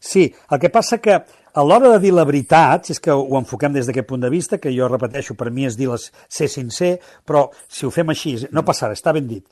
Sí, 0.00 0.32
el 0.50 0.58
que 0.60 0.70
passa 0.72 0.98
que 0.98 1.14
a 1.54 1.62
l'hora 1.62 1.90
de 1.92 1.98
dir 2.02 2.12
la 2.12 2.24
veritat, 2.24 2.86
si 2.86 2.92
és 2.96 3.00
que 3.00 3.12
ho 3.12 3.36
enfoquem 3.38 3.72
des 3.76 3.86
d'aquest 3.86 4.08
punt 4.08 4.22
de 4.24 4.30
vista, 4.32 4.58
que 4.58 4.72
jo 4.74 4.88
repeteixo, 4.88 5.36
per 5.38 5.50
mi 5.52 5.66
és 5.68 5.76
dir 5.76 5.88
les, 5.90 6.08
ser 6.28 6.48
sincer, 6.48 6.98
però 7.24 7.50
si 7.68 7.86
ho 7.86 7.90
fem 7.94 8.08
així, 8.10 8.36
no 8.50 8.64
passarà, 8.64 8.96
està 8.96 9.12
ben 9.12 9.28
dit. 9.28 9.44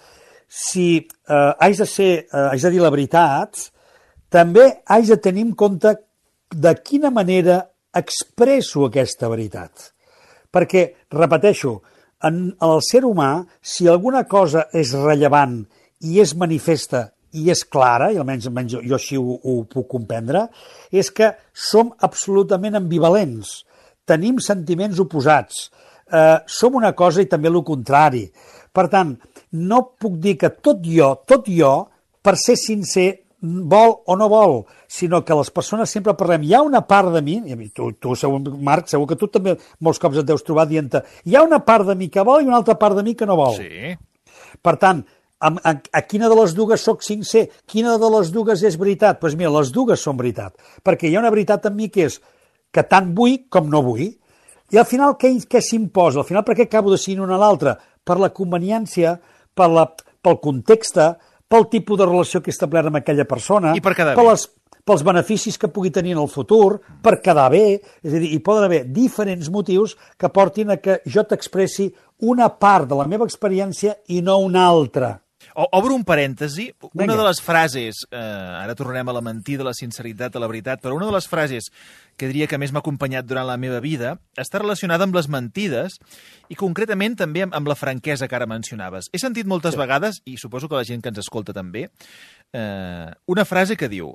Si 0.49 0.99
eh, 1.29 1.53
haig, 1.61 1.77
de 1.79 1.87
ser, 1.87 2.11
eh, 2.27 2.49
haig 2.51 2.65
de 2.65 2.71
dir 2.75 2.81
la 2.83 2.91
veritat, 2.91 3.61
també 4.33 4.83
haig 4.87 5.07
de 5.13 5.17
tenir 5.23 5.45
en 5.47 5.55
compte 5.55 5.95
de 6.51 6.75
quina 6.83 7.11
manera 7.11 7.61
expresso 7.95 8.87
aquesta 8.89 9.29
veritat. 9.29 9.92
Perquè, 10.53 10.85
repeteixo, 11.15 11.79
en 12.29 12.45
el 12.63 12.79
ser 12.87 13.03
humà, 13.09 13.43
si 13.61 13.89
alguna 13.89 14.25
cosa 14.31 14.69
és 14.77 14.93
rellevant 14.95 15.63
i 16.07 16.21
és 16.23 16.37
manifesta 16.39 17.09
i 17.33 17.49
és 17.51 17.65
clara, 17.65 18.11
i 18.13 18.19
almenys, 18.21 18.47
almenys 18.51 18.75
jo, 18.75 18.83
jo 18.85 18.97
així 18.99 19.19
ho, 19.19 19.39
ho 19.41 19.63
puc 19.71 19.89
comprendre, 19.95 20.45
és 20.93 21.09
que 21.11 21.33
som 21.57 21.93
absolutament 22.05 22.77
ambivalents, 22.79 23.63
tenim 24.09 24.41
sentiments 24.43 25.01
oposats, 25.01 25.65
eh, 26.13 26.39
som 26.47 26.77
una 26.77 26.93
cosa 26.93 27.23
i 27.23 27.31
també 27.31 27.49
el 27.49 27.63
contrari. 27.65 28.27
Per 28.73 28.87
tant, 28.93 29.17
no 29.53 29.81
puc 30.01 30.19
dir 30.21 30.37
que 30.41 30.53
tot 30.65 30.85
jo, 30.85 31.15
tot 31.29 31.49
jo, 31.49 31.73
per 32.23 32.37
ser 32.41 32.57
sincer, 32.61 33.22
vol 33.43 33.97
o 34.07 34.17
no 34.17 34.29
vol, 34.31 34.61
sinó 34.87 35.25
que 35.27 35.35
les 35.35 35.51
persones 35.51 35.91
sempre 35.91 36.15
parlem, 36.19 36.45
hi 36.47 36.55
ha 36.55 36.63
una 36.63 36.85
part 36.87 37.11
de 37.15 37.23
mi, 37.27 37.41
i 37.43 37.69
tu, 37.75 37.91
tu 37.99 38.15
segur, 38.19 38.39
Marc, 38.63 38.87
segur 38.91 39.09
que 39.11 39.19
tu 39.19 39.27
també 39.27 39.57
molts 39.81 39.99
cops 40.03 40.21
et 40.23 40.29
deus 40.29 40.45
trobar 40.47 40.69
dient 40.71 40.93
hi 41.25 41.35
ha 41.35 41.43
una 41.43 41.59
part 41.67 41.89
de 41.89 41.97
mi 41.99 42.09
que 42.09 42.23
vol 42.23 42.43
i 42.43 42.47
una 42.47 42.61
altra 42.61 42.79
part 42.79 42.97
de 42.97 43.03
mi 43.03 43.17
que 43.19 43.27
no 43.27 43.37
vol. 43.37 43.59
Sí. 43.59 43.97
Per 44.63 44.77
tant, 44.79 45.03
a, 45.43 45.51
a, 45.51 45.73
a 45.75 46.03
quina 46.07 46.31
de 46.31 46.39
les 46.39 46.55
dues 46.55 46.85
sóc 46.87 47.03
sincer? 47.03 47.49
Quina 47.67 47.97
de 47.99 48.11
les 48.15 48.31
dues 48.31 48.63
és 48.63 48.79
veritat? 48.79 49.19
Doncs 49.19 49.25
pues 49.25 49.39
mira, 49.39 49.51
les 49.59 49.73
dues 49.75 50.01
són 50.01 50.21
veritat, 50.21 50.55
perquè 50.87 51.11
hi 51.11 51.17
ha 51.17 51.23
una 51.25 51.33
veritat 51.35 51.67
en 51.67 51.77
mi 51.77 51.91
que 51.91 52.07
és 52.07 52.21
que 52.73 52.87
tant 52.89 53.11
vull 53.17 53.41
com 53.51 53.69
no 53.71 53.83
vull. 53.83 54.07
I 54.73 54.79
al 54.81 54.87
final 54.89 55.19
què, 55.21 55.35
què 55.51 55.61
s'imposa? 55.61 56.23
Al 56.23 56.29
final 56.29 56.47
per 56.47 56.57
què 56.57 56.69
acabo 56.69 56.95
decidint 56.95 57.27
una 57.27 57.37
a 57.37 57.43
l'altra? 57.43 57.75
Per 58.07 58.17
la 58.23 58.31
conveniència, 58.33 59.19
per 59.55 59.69
la, 59.69 59.89
pel 60.23 60.39
context, 60.41 61.03
pel 61.53 61.69
tipus 61.73 62.01
de 62.01 62.09
relació 62.09 62.41
que 62.41 62.51
he 62.51 62.57
establert 62.57 62.89
amb 62.89 63.03
aquella 63.03 63.29
persona, 63.29 63.77
I 63.77 63.85
per 63.85 63.95
quedar 63.99 64.17
per 64.17 64.25
les, 64.31 64.47
pels 64.89 65.05
beneficis 65.07 65.59
que 65.61 65.71
pugui 65.71 65.93
tenir 65.95 66.17
en 66.17 66.23
el 66.25 66.31
futur, 66.31 66.81
per 67.03 67.21
quedar 67.23 67.49
bé, 67.53 67.67
és 68.03 68.15
a 68.15 68.19
dir, 68.19 68.33
hi 68.33 68.41
poden 68.45 68.67
haver 68.67 68.83
diferents 68.95 69.51
motius 69.53 69.95
que 70.19 70.33
portin 70.33 70.75
a 70.75 70.81
que 70.83 71.01
jo 71.07 71.25
t'expressi 71.29 71.93
una 72.33 72.49
part 72.49 72.89
de 72.91 72.99
la 72.99 73.07
meva 73.11 73.29
experiència 73.29 73.97
i 74.09 74.23
no 74.23 74.39
una 74.43 74.67
altra. 74.67 75.17
O, 75.55 75.67
obro 75.73 75.95
un 75.95 76.05
parèntesi. 76.05 76.71
Una 76.93 77.05
Vinga. 77.05 77.17
de 77.17 77.27
les 77.29 77.41
frases, 77.43 78.03
eh, 78.11 78.17
ara 78.17 78.75
tornarem 78.75 79.09
a 79.09 79.13
la 79.13 79.21
mentida, 79.21 79.65
la 79.65 79.75
sinceritat, 79.75 80.37
a 80.37 80.41
la 80.41 80.47
veritat, 80.49 80.81
però 80.83 80.95
una 80.97 81.07
de 81.07 81.13
les 81.13 81.29
frases 81.29 81.71
que 82.17 82.27
diria 82.29 82.47
que 82.47 82.59
més 82.59 82.73
m'ha 82.73 82.81
acompanyat 82.81 83.27
durant 83.27 83.47
la 83.47 83.57
meva 83.57 83.81
vida 83.81 84.19
està 84.37 84.61
relacionada 84.61 85.05
amb 85.05 85.15
les 85.17 85.29
mentides 85.29 85.99
i 86.49 86.55
concretament 86.55 87.17
també 87.17 87.43
amb, 87.43 87.55
amb 87.55 87.69
la 87.69 87.75
franquesa 87.79 88.29
que 88.29 88.37
ara 88.37 88.47
mencionaves. 88.47 89.09
He 89.13 89.19
sentit 89.19 89.47
moltes 89.47 89.75
sí. 89.75 89.81
vegades, 89.81 90.21
i 90.25 90.37
suposo 90.37 90.69
que 90.69 90.77
la 90.77 90.85
gent 90.85 91.03
que 91.03 91.09
ens 91.13 91.19
escolta 91.19 91.53
també, 91.53 91.89
eh, 92.53 93.11
una 93.27 93.45
frase 93.45 93.77
que 93.77 93.89
diu 93.89 94.15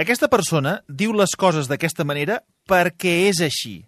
aquesta 0.00 0.28
persona 0.32 0.78
diu 0.88 1.12
les 1.12 1.34
coses 1.36 1.68
d'aquesta 1.68 2.06
manera 2.08 2.40
perquè 2.68 3.28
és 3.28 3.42
així, 3.44 3.84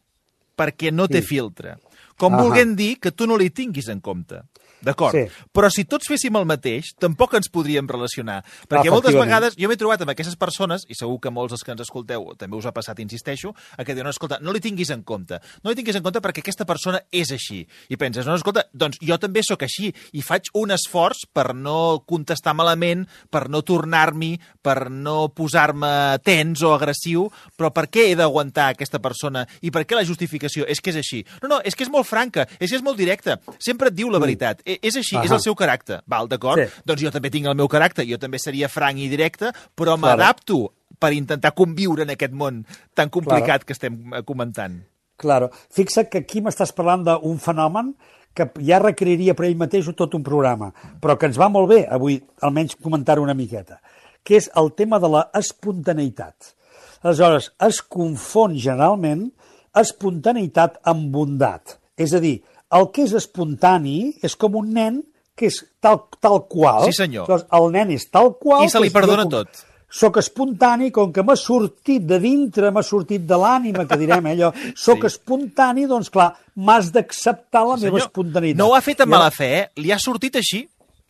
perquè 0.58 0.92
no 0.92 1.08
té 1.08 1.22
Sí. 1.22 1.28
filtre. 1.28 1.78
Com 2.22 2.36
Ahà. 2.36 2.46
volguem 2.46 2.76
dir 2.78 2.94
que 3.02 3.10
tu 3.10 3.26
no 3.26 3.36
li 3.40 3.50
tinguis 3.50 3.88
en 3.90 4.00
compte. 4.00 4.44
D'acord. 4.82 5.14
Sí. 5.14 5.46
Però 5.54 5.68
si 5.70 5.84
tots 5.86 6.08
féssim 6.10 6.34
el 6.38 6.46
mateix, 6.48 6.90
tampoc 6.98 7.36
ens 7.38 7.48
podríem 7.54 7.86
relacionar. 7.86 8.40
Perquè 8.66 8.90
moltes 8.90 9.12
Efectivament. 9.12 9.28
vegades 9.28 9.56
jo 9.58 9.68
m'he 9.70 9.78
trobat 9.78 10.02
amb 10.02 10.10
aquestes 10.10 10.34
persones, 10.38 10.82
i 10.90 10.96
segur 10.98 11.20
que 11.22 11.30
molts 11.30 11.54
dels 11.54 11.62
que 11.62 11.70
ens 11.70 11.84
escolteu 11.84 12.32
també 12.38 12.58
us 12.58 12.66
ha 12.66 12.72
passat, 12.74 12.98
insisteixo, 12.98 13.54
a 13.76 13.84
que 13.84 13.94
diuen, 13.94 14.08
no, 14.10 14.10
escolta, 14.10 14.38
no 14.42 14.52
li 14.52 14.60
tinguis 14.60 14.90
en 14.90 15.04
compte. 15.06 15.38
No 15.62 15.70
li 15.70 15.78
tinguis 15.78 15.96
en 15.96 16.02
compte 16.02 16.20
perquè 16.20 16.42
aquesta 16.42 16.66
persona 16.66 17.00
és 17.12 17.30
així. 17.30 17.60
I 17.90 17.96
penses, 17.96 18.26
no, 18.26 18.34
escolta, 18.34 18.66
doncs 18.72 18.98
jo 19.00 19.18
també 19.22 19.42
sóc 19.46 19.62
així 19.62 19.92
i 20.12 20.22
faig 20.22 20.50
un 20.58 20.74
esforç 20.74 21.28
per 21.32 21.54
no 21.54 22.02
contestar 22.06 22.54
malament, 22.54 23.06
per 23.30 23.48
no 23.48 23.62
tornar-m'hi, 23.62 24.32
per 24.62 24.90
no 24.90 25.28
posar-me 25.30 26.18
tens 26.26 26.62
o 26.62 26.74
agressiu, 26.74 27.28
però 27.56 27.70
per 27.70 27.86
què 27.86 28.10
he 28.10 28.18
d'aguantar 28.18 28.72
aquesta 28.72 28.98
persona 28.98 29.46
i 29.62 29.70
per 29.70 29.86
què 29.86 29.94
la 29.94 30.06
justificació 30.06 30.66
és 30.66 30.80
que 30.80 30.90
és 30.90 30.96
així? 30.96 31.22
No, 31.42 31.48
no, 31.48 31.60
és 31.62 31.76
que 31.76 31.86
és 31.86 31.90
molt 31.90 32.06
franca, 32.12 32.44
és 32.60 32.68
que 32.70 32.76
és 32.78 32.84
molt 32.84 33.00
directa, 33.00 33.38
sempre 33.58 33.88
et 33.88 33.96
diu 33.96 34.12
la 34.12 34.20
veritat. 34.22 34.60
E- 34.68 34.78
És 34.82 34.96
així, 35.00 35.16
és 35.16 35.30
Ahà. 35.30 35.38
el 35.40 35.42
seu 35.44 35.56
caràcter. 35.56 36.02
Val, 36.06 36.28
d'acord? 36.28 36.60
Sí. 36.60 36.82
Doncs 36.84 37.02
jo 37.02 37.10
també 37.14 37.30
tinc 37.32 37.48
el 37.48 37.56
meu 37.56 37.68
caràcter, 37.72 38.04
jo 38.08 38.20
també 38.20 38.38
seria 38.38 38.68
franc 38.68 38.98
i 39.00 39.08
directe, 39.08 39.50
però 39.74 39.96
Claro. 39.96 40.02
m'adapto 40.04 40.60
per 41.02 41.12
intentar 41.16 41.54
conviure 41.56 42.04
en 42.04 42.10
aquest 42.14 42.32
món 42.32 42.64
tan 42.94 43.08
complicat 43.10 43.64
que 43.64 43.72
estem 43.74 44.12
eh, 44.14 44.22
comentant. 44.22 44.82
Claro. 45.16 45.50
Fixa't 45.70 46.08
que 46.10 46.18
aquí 46.22 46.40
m'estàs 46.42 46.72
parlant 46.74 47.04
d'un 47.06 47.38
fenomen 47.38 47.94
que 48.34 48.46
ja 48.64 48.78
requeriria 48.80 49.34
per 49.34 49.44
ell 49.46 49.56
mateix 49.60 49.86
tot 49.94 50.14
un 50.14 50.22
programa, 50.24 50.72
però 51.00 51.16
que 51.18 51.26
ens 51.28 51.38
va 51.38 51.48
molt 51.52 51.68
bé 51.68 51.82
avui, 51.90 52.16
almenys 52.40 52.76
comentar-ho 52.80 53.22
una 53.22 53.34
miqueta, 53.34 53.80
que 54.24 54.36
és 54.38 54.48
el 54.56 54.72
tema 54.74 54.98
de 54.98 55.08
la 55.12 55.30
espontaneïtat. 55.36 56.54
Aleshores, 57.02 57.50
es 57.60 57.82
confon 57.82 58.54
generalment 58.56 59.30
espontaneïtat 59.74 60.78
amb 60.84 61.10
bondat. 61.14 61.76
És 61.98 62.12
a 62.14 62.20
dir, 62.22 62.38
el 62.72 62.86
que 62.94 63.02
és 63.04 63.12
espontani 63.18 64.14
és 64.24 64.36
com 64.36 64.54
un 64.56 64.70
nen 64.72 65.02
que 65.36 65.46
és 65.48 65.58
tal, 65.80 66.04
tal 66.20 66.42
qual. 66.48 66.86
Sí, 66.88 66.92
senyor. 66.96 67.26
Aleshores, 67.28 67.46
el 67.58 67.70
nen 67.72 67.90
és 67.96 68.08
tal 68.12 68.34
qual... 68.40 68.64
I 68.64 68.70
se 68.72 68.80
li 68.80 68.88
doncs 68.90 68.96
perdona 69.00 69.26
tot. 69.28 69.62
Soc 69.92 70.16
espontani, 70.22 70.88
com 70.90 71.10
que 71.12 71.20
m'ha 71.20 71.34
sortit 71.36 72.04
de 72.08 72.16
dintre, 72.20 72.70
m'ha 72.72 72.80
sortit 72.84 73.26
de 73.28 73.36
l'ànima, 73.36 73.84
que 73.88 73.98
direm, 74.00 74.24
eh, 74.30 74.36
allò, 74.38 74.48
soc 74.74 75.02
Sí. 75.04 75.10
espontani, 75.10 75.84
doncs 75.90 76.08
clar, 76.12 76.30
m'has 76.56 76.88
d'acceptar 76.94 77.60
la 77.68 77.76
meva 77.76 77.98
Senyor, 77.98 78.06
espontaneïtat. 78.06 78.56
no 78.62 78.70
ho 78.70 78.74
ha 78.76 78.80
fet 78.80 79.02
amb 79.04 79.12
mala 79.12 79.28
fe, 79.30 79.50
eh? 79.58 79.66
li 79.84 79.92
ha 79.92 79.98
sortit 80.00 80.36
així. 80.40 80.62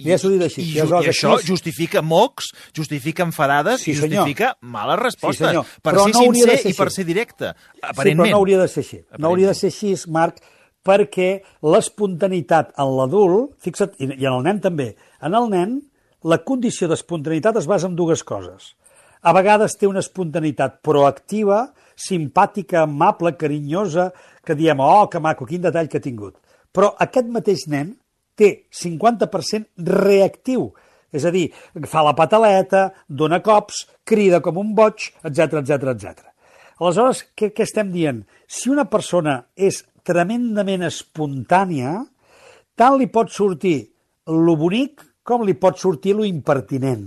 Li 0.03 0.11
ha 0.11 0.19
sortit 0.19 0.43
així. 0.49 0.65
I, 0.65 0.73
I 0.73 0.79
i 0.81 1.11
això 1.13 1.37
és- 1.39 1.47
justifica 1.47 2.03
mocs, 2.03 2.49
justifica 2.75 3.23
enfadades 3.23 3.83
Sí, 3.85 3.93
i 3.93 3.95
justifica 4.01 4.57
males 4.63 4.99
respostes. 4.99 5.47
senyor. 5.47 5.65
Per 5.81 5.93
Però 5.95 6.09
ser 6.09 6.15
no 6.17 6.23
sincer 6.25 6.57
ser 6.59 6.71
i 6.73 6.75
per 6.75 6.89
ser 6.91 7.05
directe. 7.07 7.53
Sí, 7.55 7.79
però 7.79 7.91
Aparentment. 7.95 8.31
no 8.33 8.37
hauria 8.41 8.59
de 8.59 8.67
ser 8.67 8.83
així. 8.83 8.99
No 9.19 9.29
hauria 9.31 9.53
de 9.53 9.55
ser 9.55 9.71
així, 9.71 9.95
Marc, 10.11 10.43
perquè 10.87 11.31
l'espontaneïtat 11.63 12.75
en 12.83 12.93
l'adult, 12.99 13.55
fixa't, 13.63 13.95
i 13.99 14.11
en 14.13 14.33
el 14.33 14.45
nen 14.47 14.61
també, 14.63 14.93
en 15.23 15.35
el 15.39 15.49
nen 15.53 15.81
la 16.27 16.39
condició 16.47 16.89
d'espontaneïtat 16.91 17.59
es 17.59 17.69
basa 17.71 17.89
en 17.91 17.97
dues 17.99 18.23
coses. 18.27 18.73
A 19.23 19.33
vegades 19.35 19.77
té 19.79 19.87
una 19.87 20.03
espontaneïtat 20.03 20.81
proactiva, 20.83 21.69
simpàtica, 21.95 22.83
amable, 22.83 23.35
carinyosa, 23.39 24.11
que 24.43 24.57
diem, 24.59 24.83
oh, 24.83 25.07
que 25.11 25.23
maco, 25.23 25.47
quin 25.47 25.63
detall 25.63 25.91
que 25.91 26.01
ha 26.01 26.05
tingut. 26.05 26.39
Però 26.75 26.91
aquest 27.05 27.29
mateix 27.31 27.69
nen 27.71 27.95
té 28.39 28.67
50% 28.75 29.87
reactiu, 29.93 30.73
és 31.13 31.27
a 31.29 31.31
dir, 31.35 31.47
fa 31.87 32.03
la 32.03 32.17
pataleta, 32.19 32.89
dona 33.07 33.43
cops, 33.45 33.85
crida 34.09 34.41
com 34.43 34.59
un 34.59 34.75
boig, 34.75 35.13
etc 35.23 35.61
etc 35.61 35.93
etc. 35.95 36.32
Aleshores, 36.83 37.23
què, 37.39 37.53
què 37.55 37.63
estem 37.63 37.93
dient? 37.95 38.25
Si 38.51 38.71
una 38.73 38.89
persona 38.91 39.37
és 39.55 39.85
tremendament 40.07 40.83
espontània, 40.89 42.01
tant 42.75 42.99
li 42.99 43.07
pot 43.07 43.31
sortir 43.31 43.77
lo 44.27 44.57
bonic 44.59 45.05
com 45.23 45.45
li 45.47 45.55
pot 45.55 45.79
sortir 45.79 46.17
lo 46.19 46.27
impertinent. 46.27 47.05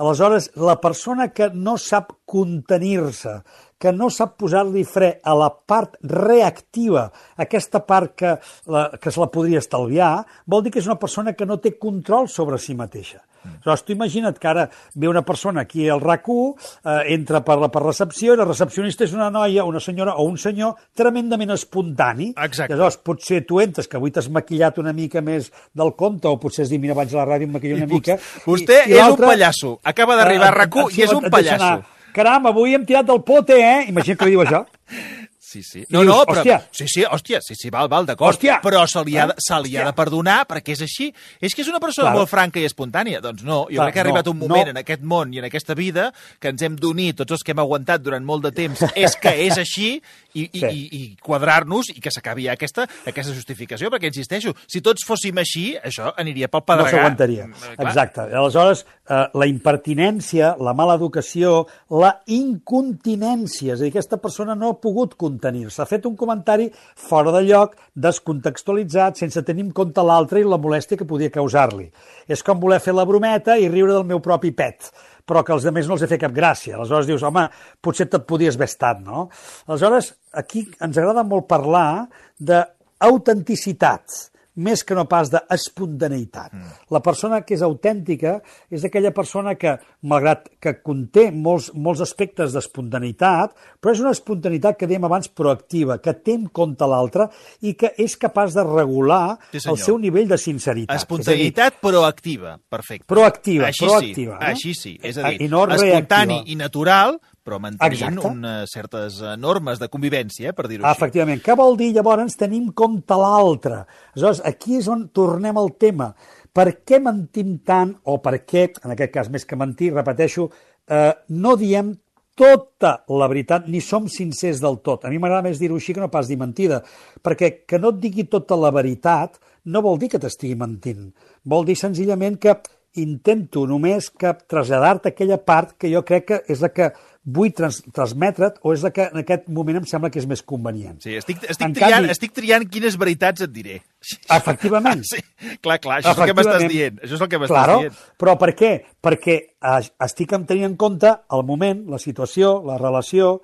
Aleshores, 0.00 0.50
la 0.56 0.76
persona 0.80 1.30
que 1.32 1.48
no 1.52 1.78
sap 1.80 2.12
contenir-se, 2.28 3.40
que 3.80 3.92
no 3.96 4.10
sap 4.12 4.34
posar-li 4.36 4.82
fre 4.84 5.14
a 5.24 5.32
la 5.34 5.48
part 5.50 5.96
reactiva, 6.04 7.06
aquesta 7.40 7.80
part 7.86 8.12
que, 8.14 8.34
la, 8.68 8.90
que 9.00 9.10
se 9.10 9.20
la 9.22 9.30
podria 9.32 9.58
estalviar, 9.62 10.12
vol 10.46 10.62
dir 10.66 10.72
que 10.74 10.82
és 10.82 10.88
una 10.90 10.98
persona 11.00 11.32
que 11.32 11.46
no 11.48 11.56
té 11.62 11.74
control 11.80 12.28
sobre 12.28 12.58
si 12.60 12.76
mateixa. 12.76 13.22
Aleshores, 13.40 13.82
tu 13.86 13.94
imagina't 13.94 14.36
que 14.36 14.48
ara 14.50 14.66
ve 15.00 15.08
una 15.08 15.22
persona 15.24 15.62
aquí 15.64 15.86
al 15.88 16.02
RAC1, 16.04 16.50
eh, 16.84 17.14
entra 17.14 17.40
per 17.40 17.56
la 17.56 17.70
per 17.72 17.80
recepció, 17.86 18.34
i 18.34 18.36
la 18.36 18.44
recepcionista 18.44 19.06
és 19.06 19.14
una 19.16 19.30
noia, 19.32 19.64
una 19.64 19.80
senyora 19.80 20.12
o 20.20 20.26
un 20.28 20.36
senyor 20.36 20.74
tremendament 20.94 21.54
espontani. 21.56 22.34
Exacte. 22.36 22.68
I 22.68 22.76
aleshores, 22.76 22.98
potser 23.00 23.40
tu 23.48 23.62
entres, 23.64 23.88
que 23.88 23.96
avui 23.96 24.12
t'has 24.12 24.28
maquillat 24.28 24.76
una 24.82 24.92
mica 24.92 25.22
més 25.24 25.48
del 25.72 25.94
compte, 25.96 26.28
o 26.28 26.36
potser 26.42 26.66
has 26.66 26.74
dit, 26.74 26.82
mira, 26.84 26.92
vaig 26.98 27.14
a 27.16 27.22
la 27.22 27.24
ràdio 27.32 27.48
i 27.48 27.48
em 27.48 27.56
maquillo 27.56 27.80
una 27.80 27.88
mica. 27.88 28.18
Vostè 28.44 28.82
I- 28.84 28.92
i 28.92 28.98
és 29.00 29.08
un 29.08 29.16
pallasso. 29.24 29.78
Acaba 29.88 30.20
d'arribar 30.20 30.52
a 30.52 30.52
Eh, 30.52 30.58
RAC1 30.60 30.90
sí, 30.90 31.00
i 31.00 31.04
és 31.08 31.12
un 31.16 31.24
anar. 31.24 31.72
Caram, 32.14 32.46
avui 32.50 32.74
hem 32.74 32.84
tirat 32.84 33.06
del 33.06 33.20
pote, 33.22 33.54
eh? 33.54 33.88
Imagina't 33.90 34.18
que 34.18 34.26
li 34.26 34.34
diu 34.34 34.42
això. 34.44 34.64
Sí, 35.50 35.64
sí. 35.66 35.80
No, 35.90 36.04
no, 36.06 36.20
però... 36.28 36.44
hòstia. 36.44 36.60
Sí, 36.70 36.84
sí, 36.86 37.02
hòstia, 37.02 37.40
sí, 37.42 37.56
sí, 37.58 37.70
val, 37.74 37.88
val, 37.90 38.04
d'acord. 38.06 38.38
Però 38.62 38.84
se 38.86 39.02
li, 39.02 39.16
ha, 39.18 39.24
de- 39.32 39.34
se 39.42 39.56
li 39.64 39.72
ha 39.76 39.86
de 39.88 39.92
perdonar 39.98 40.44
perquè 40.46 40.76
és 40.76 40.82
així. 40.86 41.08
És 41.42 41.56
que 41.56 41.64
és 41.64 41.70
una 41.72 41.80
persona 41.82 42.12
Clar. 42.12 42.20
molt 42.20 42.30
franca 42.30 42.60
i 42.62 42.68
espontània. 42.68 43.18
Doncs 43.24 43.42
no, 43.42 43.64
jo 43.66 43.74
Clar, 43.80 43.88
crec 43.88 43.94
que 43.96 44.00
ha 44.00 44.04
arribat 44.04 44.28
no, 44.30 44.34
un 44.36 44.38
moment 44.44 44.68
no. 44.68 44.74
en 44.76 44.78
aquest 44.84 45.02
món 45.02 45.34
i 45.34 45.40
en 45.42 45.48
aquesta 45.48 45.74
vida 45.74 46.12
que 46.38 46.52
ens 46.54 46.62
hem 46.62 46.76
d'unir 46.78 47.16
tots 47.18 47.34
els 47.34 47.42
que 47.42 47.50
hem 47.56 47.58
aguantat 47.64 48.04
durant 48.04 48.22
molt 48.24 48.46
de 48.46 48.52
temps. 48.54 48.84
és 48.94 49.16
que 49.18 49.32
és 49.48 49.58
així 49.58 49.90
i, 50.34 50.44
i, 50.52 50.60
Sí. 50.60 50.70
i, 50.70 51.00
i 51.00 51.16
quadrar-nos 51.18 51.88
i 51.90 51.98
que 52.00 52.12
s'acabi 52.14 52.46
ja 52.46 52.54
aquesta, 52.54 52.84
aquesta 53.10 53.34
justificació, 53.34 53.90
perquè 53.90 54.06
insisteixo, 54.12 54.54
si 54.70 54.78
tots 54.86 55.02
fóssim 55.08 55.34
així, 55.42 55.72
això 55.82 56.12
aniria 56.16 56.46
pel 56.46 56.60
no 56.62 56.66
pedregar. 56.70 56.92
s'aguantaria. 56.94 57.48
Mm. 57.50 57.74
Exacte. 57.88 58.28
Aleshores, 58.30 58.84
eh, 59.10 59.24
la 59.34 59.48
impertinència, 59.50 60.54
la 60.62 60.74
mala 60.78 60.94
educació, 60.94 61.64
la 61.90 62.12
incontinència, 62.30 63.74
és 63.74 63.80
a 63.80 63.84
dir, 63.84 63.90
aquesta 63.90 64.18
persona 64.22 64.54
no 64.54 64.70
ha 64.70 64.78
pogut 64.80 65.16
contenir-se. 65.40 65.80
Ha 65.82 65.88
fet 65.88 66.06
un 66.06 66.16
comentari 66.16 66.68
fora 66.94 67.32
de 67.32 67.42
lloc, 67.48 67.76
descontextualitzat, 67.94 69.16
sense 69.16 69.42
tenir 69.42 69.64
en 69.64 69.72
compte 69.72 70.04
l'altre 70.04 70.40
i 70.40 70.44
la 70.44 70.60
molèstia 70.60 71.00
que 71.00 71.08
podia 71.08 71.32
causar-li. 71.32 71.88
És 72.28 72.44
com 72.44 72.60
voler 72.60 72.80
fer 72.80 72.94
la 72.94 73.06
brometa 73.08 73.56
i 73.56 73.68
riure 73.68 73.96
del 73.96 74.04
meu 74.04 74.20
propi 74.20 74.52
pet 74.52 74.92
però 75.30 75.44
que 75.46 75.52
als 75.54 75.62
altres 75.68 75.86
no 75.86 75.94
els 75.94 76.02
he 76.02 76.08
fet 76.10 76.24
cap 76.24 76.32
gràcia. 76.34 76.74
Aleshores 76.74 77.06
dius, 77.06 77.22
home, 77.22 77.44
potser 77.78 78.08
te't 78.10 78.24
podies 78.26 78.56
haver 78.58 78.66
estat, 78.66 78.98
no? 79.04 79.28
Aleshores, 79.68 80.08
aquí 80.34 80.64
ens 80.82 80.98
agrada 80.98 81.22
molt 81.22 81.46
parlar 81.46 82.08
d'autenticitat, 82.34 84.29
més 84.60 84.82
que 84.84 84.94
no 84.98 85.06
pas 85.10 85.30
d'espontaneïtat. 85.32 86.52
Mm. 86.52 86.74
La 86.94 87.00
persona 87.04 87.40
que 87.46 87.54
és 87.56 87.62
autèntica 87.64 88.36
és 88.70 88.84
aquella 88.86 89.12
persona 89.16 89.54
que, 89.58 89.76
malgrat 90.06 90.48
que 90.60 90.74
conté 90.84 91.28
molts, 91.32 91.70
molts 91.74 92.02
aspectes 92.04 92.52
d'espontaneïtat, 92.54 93.54
però 93.80 93.94
és 93.94 94.02
una 94.04 94.12
espontaneïtat 94.14 94.78
que 94.80 94.88
dèiem 94.90 95.06
abans 95.08 95.28
proactiva, 95.28 95.98
que 96.02 96.14
té 96.14 96.36
en 96.38 96.46
compte 96.52 96.86
l'altre 96.88 97.28
i 97.66 97.74
que 97.78 97.92
és 98.00 98.16
capaç 98.20 98.54
de 98.58 98.64
regular 98.66 99.38
Sí, 99.50 99.60
senyor. 99.60 99.76
el 99.78 99.82
seu 99.84 99.98
nivell 99.98 100.28
de 100.28 100.38
sinceritat. 100.38 100.90
A 100.90 100.98
dir, 100.98 101.00
Espontaneïtat 101.04 101.80
proactiva, 101.80 102.58
perfecte. 102.68 103.06
Proactiva, 103.10 103.66
Així 103.70 103.86
proactiva, 103.86 104.38
Sí, 104.38 104.44
eh? 104.44 104.50
Així 104.50 104.74
sí, 104.74 104.98
és 105.02 105.18
a 105.18 105.28
dir, 105.30 105.42
I 105.42 105.48
no 105.48 105.64
espontani 105.66 106.34
reactiva. 106.40 106.52
i 106.52 106.56
natural, 106.56 107.20
però 107.44 107.58
mantenint 107.62 108.18
Exacte. 108.18 108.28
unes 108.28 108.74
certes 108.74 109.20
eh, 109.22 109.36
normes 109.40 109.80
de 109.80 109.88
convivència, 109.92 110.50
eh, 110.50 110.56
per 110.56 110.68
dir-ho 110.68 110.84
així. 110.84 110.98
efectivament. 110.98 111.40
Què 111.44 111.56
vol 111.56 111.76
dir, 111.76 111.92
llavors, 111.96 112.36
tenim 112.36 112.68
en 112.68 112.74
compte 112.76 113.16
l'altre? 113.16 113.84
Aleshores, 114.14 114.42
aquí 114.44 114.76
és 114.78 114.88
on 114.88 115.08
tornem 115.08 115.56
al 115.56 115.72
tema. 115.78 116.12
Per 116.52 116.68
què 116.84 117.00
mentim 117.00 117.58
tant, 117.64 117.94
o 118.04 118.18
per 118.18 118.40
què, 118.44 118.68
en 118.84 118.94
aquest 118.96 119.12
cas 119.14 119.30
més 119.30 119.46
que 119.46 119.56
mentir, 119.56 119.92
repeteixo, 119.94 120.50
eh, 120.88 121.12
no 121.28 121.56
diem 121.56 121.94
tota 122.40 123.04
la 123.08 123.28
veritat, 123.28 123.66
ni 123.68 123.82
som 123.84 124.08
sincers 124.08 124.60
del 124.62 124.78
tot. 124.80 125.04
A 125.04 125.10
mi 125.12 125.18
m'agrada 125.20 125.44
més 125.48 125.58
dir-ho 125.60 125.76
així 125.76 125.92
que 125.92 126.00
no 126.00 126.08
pas 126.08 126.28
dir 126.28 126.38
mentida, 126.40 126.82
perquè 127.22 127.66
que 127.68 127.78
no 127.78 127.90
et 127.92 128.00
digui 128.00 128.24
tota 128.32 128.56
la 128.56 128.70
veritat 128.72 129.36
no 129.64 129.82
vol 129.84 129.98
dir 130.00 130.08
que 130.08 130.20
t'estigui 130.22 130.56
mentint. 130.56 131.10
Vol 131.44 131.66
dir 131.68 131.76
senzillament 131.76 132.38
que 132.40 132.56
intento 132.98 133.66
només 133.70 134.08
que 134.10 134.32
traslladar-te 134.50 135.12
aquella 135.12 135.38
part 135.38 135.76
que 135.78 135.90
jo 135.92 136.02
crec 136.02 136.26
que 136.26 136.40
és 136.50 136.62
la 136.64 136.72
que 136.74 136.90
vull 137.24 137.50
trans 137.52 137.82
transmetre't 137.92 138.56
o 138.64 138.72
és 138.72 138.80
la 138.82 138.90
que 138.96 139.04
en 139.12 139.18
aquest 139.20 139.48
moment 139.52 139.76
em 139.82 139.84
sembla 139.86 140.08
que 140.10 140.18
és 140.22 140.26
més 140.26 140.40
convenient. 140.42 140.96
Sí, 141.04 141.14
estic, 141.20 141.42
estic, 141.44 141.66
En 141.66 141.74
triant, 141.76 141.92
canvi- 141.98 142.10
estic 142.14 142.32
triant 142.32 142.64
quines 142.72 142.96
veritats 142.96 143.44
et 143.44 143.52
diré. 143.52 143.80
Efectivament. 144.28 145.02
Sí, 145.10 145.20
clar, 145.62 145.78
clar, 145.80 146.00
això 146.00 146.12
és 146.14 146.18
el 146.22 146.30
que 146.30 146.34
m'estàs 146.38 146.64
dient. 146.70 146.98
Això 147.04 147.16
és 147.18 147.22
el 147.24 147.28
que 147.32 147.38
m'estàs 147.42 147.56
claro, 147.56 147.78
dient. 147.84 148.00
Però 148.20 148.34
per 148.40 148.50
què? 148.56 148.70
Perquè 149.04 149.36
eh, 149.40 149.80
estic 150.06 150.32
en 150.36 150.44
tenint 150.48 150.70
en 150.72 150.76
compte 150.80 151.12
el 151.36 151.44
moment, 151.48 151.84
la 151.92 151.98
situació, 152.00 152.60
la 152.66 152.78
relació, 152.80 153.40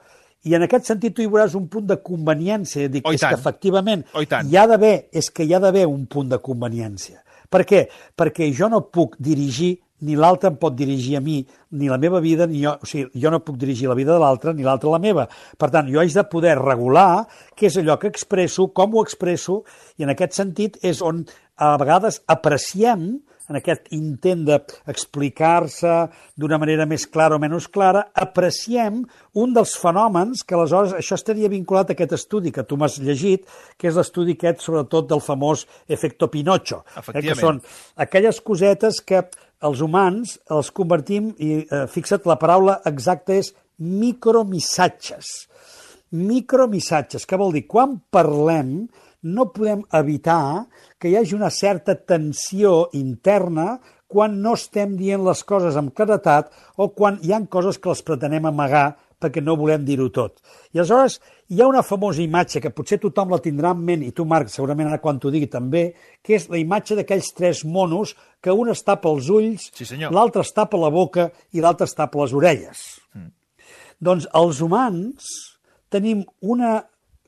i 0.46 0.54
en 0.54 0.62
aquest 0.66 0.86
sentit 0.92 1.14
tu 1.16 1.24
hi 1.24 1.28
veuràs 1.30 1.56
un 1.58 1.66
punt 1.68 1.86
de 1.90 1.96
conveniència. 2.04 2.88
Dic, 2.88 3.04
Oh, 3.06 3.12
és 3.12 3.20
que 3.20 3.26
tant. 3.28 3.38
efectivament 3.40 4.04
Oh, 4.14 4.22
hi 4.22 4.56
ha 4.56 4.66
d'haver, 4.70 5.08
és 5.12 5.30
que 5.30 5.44
hi 5.44 5.52
ha 5.56 5.60
d'haver 5.60 5.86
un 5.90 6.06
punt 6.06 6.28
de 6.32 6.38
conveniència. 6.38 7.22
Per 7.50 7.64
què? 7.66 7.84
Perquè 8.16 8.48
jo 8.54 8.68
no 8.72 8.84
puc 8.90 9.16
dirigir 9.18 9.76
ni 10.04 10.16
l'altre 10.18 10.50
em 10.52 10.58
pot 10.60 10.74
dirigir 10.76 11.16
a 11.16 11.22
mi, 11.24 11.38
ni 11.72 11.88
la 11.88 11.98
meva 12.00 12.20
vida, 12.20 12.46
ni 12.50 12.62
jo, 12.64 12.74
o 12.82 12.88
sigui, 12.88 13.08
jo 13.22 13.32
no 13.32 13.40
puc 13.44 13.56
dirigir 13.60 13.88
la 13.88 13.96
vida 13.98 14.12
de 14.14 14.20
l'altre, 14.22 14.54
ni 14.54 14.66
l'altre 14.66 14.92
la 14.92 15.00
meva. 15.02 15.26
Per 15.58 15.70
tant, 15.72 15.88
jo 15.92 16.02
haig 16.02 16.12
de 16.16 16.26
poder 16.28 16.56
regular 16.60 17.26
què 17.56 17.70
és 17.70 17.78
allò 17.80 17.96
que 18.00 18.10
expresso, 18.12 18.68
com 18.76 18.96
ho 18.96 19.04
expresso, 19.06 19.62
i 19.96 20.04
en 20.04 20.12
aquest 20.12 20.36
sentit 20.36 20.80
és 20.84 21.00
on 21.04 21.24
a 21.56 21.76
vegades 21.80 22.20
apreciem 22.28 23.14
en 23.46 23.58
aquest 23.60 23.86
intent 23.94 24.42
d'explicar-se 24.48 25.92
d'una 26.38 26.58
manera 26.58 26.86
més 26.88 27.06
clara 27.10 27.36
o 27.36 27.42
menys 27.42 27.68
clara, 27.72 28.06
apreciem 28.14 29.04
un 29.38 29.54
dels 29.54 29.76
fenòmens 29.78 30.42
que 30.42 30.56
aleshores 30.56 30.96
això 30.98 31.18
estaria 31.18 31.50
vinculat 31.52 31.90
a 31.90 31.96
aquest 31.96 32.16
estudi 32.18 32.52
que 32.54 32.66
tu 32.66 32.78
m'has 32.78 32.98
llegit, 32.98 33.46
que 33.78 33.90
és 33.90 33.98
l'estudi 33.98 34.34
aquest 34.36 34.64
sobretot 34.66 35.08
del 35.12 35.22
famós 35.22 35.66
efecto 35.86 36.30
Pinocho, 36.32 36.82
eh, 36.96 37.20
que 37.22 37.38
són 37.38 37.62
aquelles 38.02 38.42
cosetes 38.42 39.00
que 39.06 39.22
els 39.64 39.80
humans 39.80 40.36
els 40.52 40.70
convertim, 40.74 41.32
i 41.38 41.64
eh, 41.64 41.86
fixa't, 41.90 42.26
la 42.28 42.38
paraula 42.40 42.80
exacta 42.88 43.36
és 43.36 43.52
micromissatges. 43.78 45.32
Micromissatges, 46.16 47.26
què 47.26 47.38
vol 47.40 47.54
dir? 47.56 47.66
Quan 47.68 47.98
parlem 48.12 48.86
no 49.26 49.48
podem 49.54 49.82
evitar 49.98 50.66
que 51.00 51.10
hi 51.10 51.16
hagi 51.18 51.34
una 51.34 51.50
certa 51.50 51.96
tensió 51.96 52.86
interna 52.94 53.76
quan 54.06 54.38
no 54.42 54.54
estem 54.54 54.94
dient 54.98 55.24
les 55.26 55.42
coses 55.44 55.76
amb 55.76 55.94
claretat 55.96 56.52
o 56.78 56.92
quan 56.94 57.18
hi 57.22 57.34
han 57.34 57.48
coses 57.50 57.80
que 57.80 57.90
les 57.90 58.04
pretenem 58.06 58.46
amagar 58.46 58.92
perquè 59.20 59.42
no 59.42 59.56
volem 59.58 59.84
dir-ho 59.84 60.08
tot. 60.14 60.38
I 60.72 60.78
aleshores 60.78 61.18
hi 61.48 61.60
ha 61.60 61.66
una 61.70 61.82
famosa 61.86 62.22
imatge 62.22 62.60
que 62.62 62.72
potser 62.74 62.98
tothom 62.98 63.30
la 63.30 63.38
tindrà 63.42 63.70
en 63.76 63.82
ment, 63.86 64.02
i 64.02 64.10
tu, 64.14 64.24
Marc, 64.26 64.50
segurament 64.50 64.88
ara 64.90 64.98
quan 65.02 65.20
t'ho 65.22 65.30
digui 65.30 65.46
també, 65.50 65.84
que 66.22 66.34
és 66.38 66.48
la 66.50 66.58
imatge 66.58 66.96
d'aquells 66.98 67.30
tres 67.36 67.62
monos 67.64 68.16
que 68.42 68.50
un 68.50 68.70
es 68.72 68.82
tapa 68.82 69.10
els 69.12 69.30
ulls, 69.30 69.70
Sí, 69.76 69.86
l'altre 70.10 70.42
es 70.42 70.52
tapa 70.56 70.80
la 70.80 70.90
boca 70.90 71.30
i 71.54 71.62
l'altre 71.62 71.86
es 71.86 71.94
tapa 71.94 72.18
les 72.22 72.34
orelles. 72.34 72.82
Mm. 73.14 73.30
Doncs 74.02 74.26
els 74.34 74.60
humans 74.60 75.30
tenim 75.88 76.24
una 76.42 76.80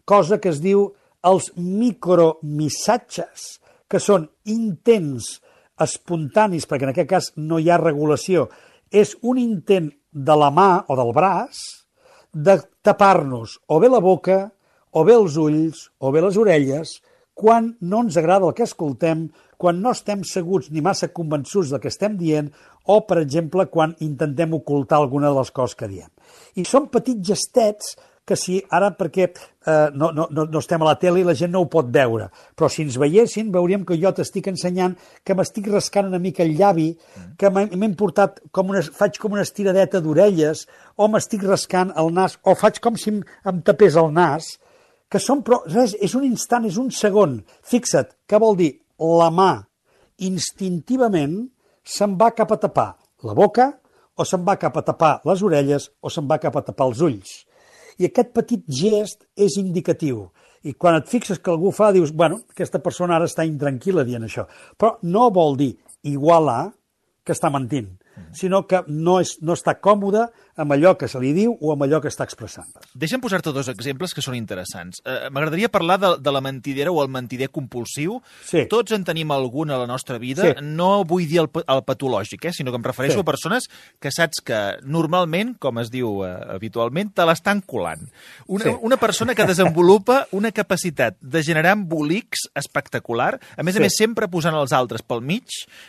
cosa 0.04 0.40
que 0.42 0.50
es 0.50 0.60
diu 0.60 0.88
els 1.22 1.52
micromissatges, 1.56 3.60
que 3.88 4.02
són 4.02 4.28
intents 4.44 5.38
espontanis, 5.80 6.66
perquè 6.66 6.88
en 6.88 6.92
aquest 6.92 7.10
cas 7.10 7.32
no 7.36 7.58
hi 7.58 7.70
ha 7.70 7.78
regulació, 7.80 8.48
és 8.90 9.14
un 9.22 9.38
intent 9.38 9.92
de 10.10 10.36
la 10.36 10.50
mà 10.50 10.84
o 10.88 10.96
del 10.98 11.12
braç 11.14 11.77
de 12.38 12.58
tapar-nos 12.86 13.58
o 13.66 13.80
bé 13.82 13.90
la 13.90 14.00
boca, 14.04 14.38
o 14.94 15.04
bé 15.04 15.16
els 15.18 15.36
ulls, 15.40 15.88
o 15.98 16.12
bé 16.14 16.22
les 16.22 16.38
orelles, 16.38 16.98
quan 17.38 17.72
no 17.80 18.02
ens 18.04 18.16
agrada 18.18 18.48
el 18.48 18.54
que 18.54 18.66
escoltem, 18.66 19.28
quan 19.58 19.80
no 19.82 19.92
estem 19.94 20.24
segurs 20.26 20.70
ni 20.70 20.82
massa 20.82 21.10
convençuts 21.14 21.72
del 21.72 21.82
que 21.82 21.90
estem 21.90 22.16
dient, 22.18 22.50
o, 22.86 23.00
per 23.06 23.20
exemple, 23.20 23.66
quan 23.70 23.94
intentem 24.04 24.54
ocultar 24.54 24.98
alguna 24.98 25.30
de 25.30 25.38
les 25.38 25.50
coses 25.54 25.78
que 25.78 25.90
diem. 25.90 26.10
I 26.58 26.66
són 26.66 26.88
petits 26.94 27.26
gestets 27.30 27.96
que 28.28 28.36
si 28.36 28.58
ara 28.74 28.90
perquè 28.96 29.26
eh, 29.28 29.88
no, 29.96 30.10
no, 30.12 30.28
no 30.28 30.60
estem 30.60 30.84
a 30.84 30.90
la 30.90 30.96
tele 31.00 31.22
i 31.22 31.26
la 31.26 31.34
gent 31.38 31.54
no 31.54 31.62
ho 31.64 31.68
pot 31.72 31.88
veure, 31.94 32.28
però 32.54 32.68
si 32.72 32.84
ens 32.84 32.98
veiessin 33.00 33.52
veuríem 33.54 33.86
que 33.88 33.96
jo 34.00 34.12
t'estic 34.14 34.50
ensenyant 34.52 34.98
que 35.24 35.36
m'estic 35.38 35.70
rascant 35.72 36.10
una 36.10 36.20
mica 36.22 36.44
el 36.44 36.54
llavi, 36.58 36.90
que 37.40 37.50
m'he 37.54 37.66
m'he 37.72 37.90
portat 37.98 38.42
com 38.52 38.74
una, 38.74 38.84
faig 38.84 39.16
com 39.22 39.36
una 39.36 39.46
estiradeta 39.48 40.02
d'orelles, 40.04 40.66
o 41.00 41.08
m'estic 41.08 41.46
rascant 41.48 41.94
el 41.96 42.12
nas, 42.14 42.36
o 42.44 42.54
faig 42.58 42.82
com 42.84 43.00
si 43.00 43.14
em, 43.14 43.22
em 43.48 43.62
tapés 43.64 43.96
el 43.96 44.12
nas, 44.12 44.56
que 45.08 45.20
són, 45.22 45.40
però 45.42 45.62
res, 45.64 45.96
és 46.04 46.14
un 46.14 46.26
instant, 46.28 46.68
és 46.68 46.76
un 46.76 46.92
segon. 46.92 47.38
Fixa't, 47.64 48.12
què 48.28 48.40
vol 48.40 48.58
dir? 48.60 48.74
La 48.98 49.30
mà 49.32 49.52
instintivament 50.26 51.36
se'n 51.86 52.16
va 52.20 52.32
cap 52.36 52.52
a 52.52 52.58
tapar 52.60 52.88
la 53.24 53.34
boca, 53.38 53.70
o 54.18 54.26
se'n 54.26 54.42
va 54.46 54.58
cap 54.58 54.76
a 54.76 54.82
tapar 54.82 55.12
les 55.28 55.42
orelles, 55.46 55.88
o 56.02 56.10
se'n 56.10 56.26
va 56.28 56.40
cap 56.42 56.56
a 56.58 56.64
tapar 56.66 56.88
els 56.90 57.02
ulls. 57.06 57.34
I 57.98 58.08
aquest 58.08 58.32
petit 58.36 58.64
gest 58.70 59.26
és 59.36 59.58
indicatiu. 59.58 60.28
I 60.66 60.74
quan 60.74 60.98
et 60.98 61.08
fixes 61.10 61.38
que 61.38 61.50
algú 61.50 61.70
fa, 61.74 61.92
dius, 61.94 62.12
bueno, 62.14 62.40
aquesta 62.50 62.80
persona 62.82 63.16
ara 63.16 63.28
està 63.30 63.46
intranquil·la 63.46 64.04
dient 64.06 64.26
això. 64.26 64.46
Però 64.78 64.96
no 65.02 65.28
vol 65.34 65.56
dir 65.58 65.72
igual 66.06 66.50
a 66.50 66.60
que 67.24 67.34
està 67.36 67.50
mentint, 67.52 67.90
sinó 68.32 68.62
que 68.66 68.80
no, 68.88 69.18
és, 69.20 69.36
no 69.44 69.54
està 69.58 69.76
còmode 69.84 70.24
amb 70.58 70.72
allò 70.74 70.96
que 70.98 71.06
se 71.08 71.20
li 71.22 71.30
diu 71.36 71.52
o 71.60 71.70
amb 71.72 71.84
allò 71.86 72.00
que 72.02 72.10
està 72.10 72.24
expressant. 72.26 72.66
Deixa'm 72.98 73.22
posar-te 73.22 73.52
dos 73.54 73.68
exemples 73.70 74.12
que 74.14 74.22
són 74.24 74.34
interessants. 74.34 74.98
Eh, 75.06 75.28
M'agradaria 75.30 75.70
parlar 75.70 75.98
de, 76.02 76.10
de 76.18 76.32
la 76.34 76.40
mentidera 76.42 76.90
o 76.90 76.98
el 77.04 77.08
mentider 77.14 77.48
compulsiu. 77.54 78.18
Sí. 78.44 78.64
Tots 78.70 78.92
en 78.96 79.04
tenim 79.06 79.30
algun 79.30 79.70
a 79.70 79.78
la 79.78 79.86
nostra 79.86 80.18
vida. 80.18 80.42
Sí. 80.42 80.64
No 80.66 81.04
vull 81.08 81.28
dir 81.30 81.40
el, 81.44 81.48
el 81.62 81.82
patològic, 81.86 82.44
eh, 82.50 82.52
sinó 82.52 82.72
que 82.74 82.80
em 82.82 82.86
refereixo 82.88 83.18
Sí. 83.18 83.20
a 83.22 83.24
persones 83.24 83.68
que 84.02 84.10
saps 84.10 84.42
que 84.44 84.58
normalment, 84.82 85.54
com 85.62 85.78
es 85.78 85.90
diu 85.94 86.24
eh, 86.26 86.32
habitualment, 86.56 87.12
te 87.14 87.24
l'estan 87.26 87.62
colant. 87.62 88.02
Una, 88.46 88.64
Sí. 88.64 88.74
una 88.82 88.96
persona 88.98 89.34
que 89.34 89.46
desenvolupa 89.46 90.26
una 90.32 90.50
capacitat 90.52 91.16
de 91.20 91.42
generar 91.42 91.76
embolics 91.78 92.48
espectacular, 92.54 93.38
a 93.56 93.62
més 93.62 93.74
Sí. 93.74 93.78
a 93.78 93.82
més 93.86 93.96
sempre 93.96 94.28
posant 94.28 94.54
els 94.58 94.72
altres 94.72 95.02
pel 95.02 95.20
mig. 95.22 95.44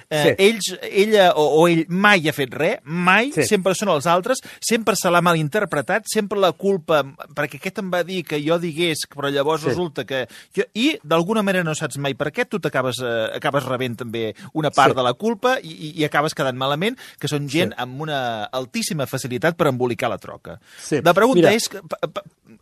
Eh, 0.09 0.23
Sí. 0.23 0.35
Ells, 0.37 0.79
ella 0.91 1.31
o, 1.35 1.61
o 1.61 1.67
ell 1.67 1.85
mai 1.89 2.27
ha 2.29 2.33
fet 2.33 2.53
res, 2.53 2.79
mai, 2.83 3.31
Sí. 3.33 3.43
sempre 3.43 3.73
són 3.75 3.89
els 3.89 4.05
altres, 4.05 4.39
sempre 4.59 4.95
se 4.95 5.09
l'ha 5.09 5.21
malinterpretat, 5.21 6.05
sempre 6.11 6.39
la 6.39 6.51
culpa, 6.51 7.03
perquè 7.35 7.59
aquest 7.59 7.79
em 7.79 7.89
va 7.91 8.03
dir 8.03 8.23
que 8.27 8.39
jo 8.43 8.57
digués, 8.59 9.05
però 9.09 9.29
llavors 9.31 9.61
Sí. 9.63 9.69
resulta 9.69 10.05
que... 10.05 10.27
Jo, 10.55 10.63
I 10.73 10.97
d'alguna 11.03 11.41
manera 11.43 11.63
no 11.63 11.75
saps 11.75 11.97
mai 11.97 12.13
per 12.15 12.31
què, 12.31 12.45
tu 12.47 12.59
t'acabes 12.59 12.99
eh, 13.03 13.29
acabes 13.35 13.65
rebent 13.65 13.97
també 13.97 14.33
una 14.53 14.71
part 14.71 14.93
Sí. 14.93 14.97
de 14.97 15.03
la 15.03 15.13
culpa 15.13 15.57
i, 15.61 15.69
i, 15.71 15.91
i 16.01 16.05
acabes 16.05 16.33
quedant 16.33 16.57
malament, 16.57 16.97
que 17.19 17.27
són 17.27 17.47
gent 17.49 17.71
Sí. 17.73 17.79
amb 17.81 18.01
una 18.01 18.43
altíssima 18.45 19.05
facilitat 19.07 19.55
per 19.55 19.67
embolicar 19.67 20.09
la 20.09 20.17
troca. 20.17 20.59
Sí. 20.81 21.01
La 21.03 21.13
pregunta 21.13 21.49
Mira. 21.49 21.53
és, 21.53 21.67
que- 21.69 21.81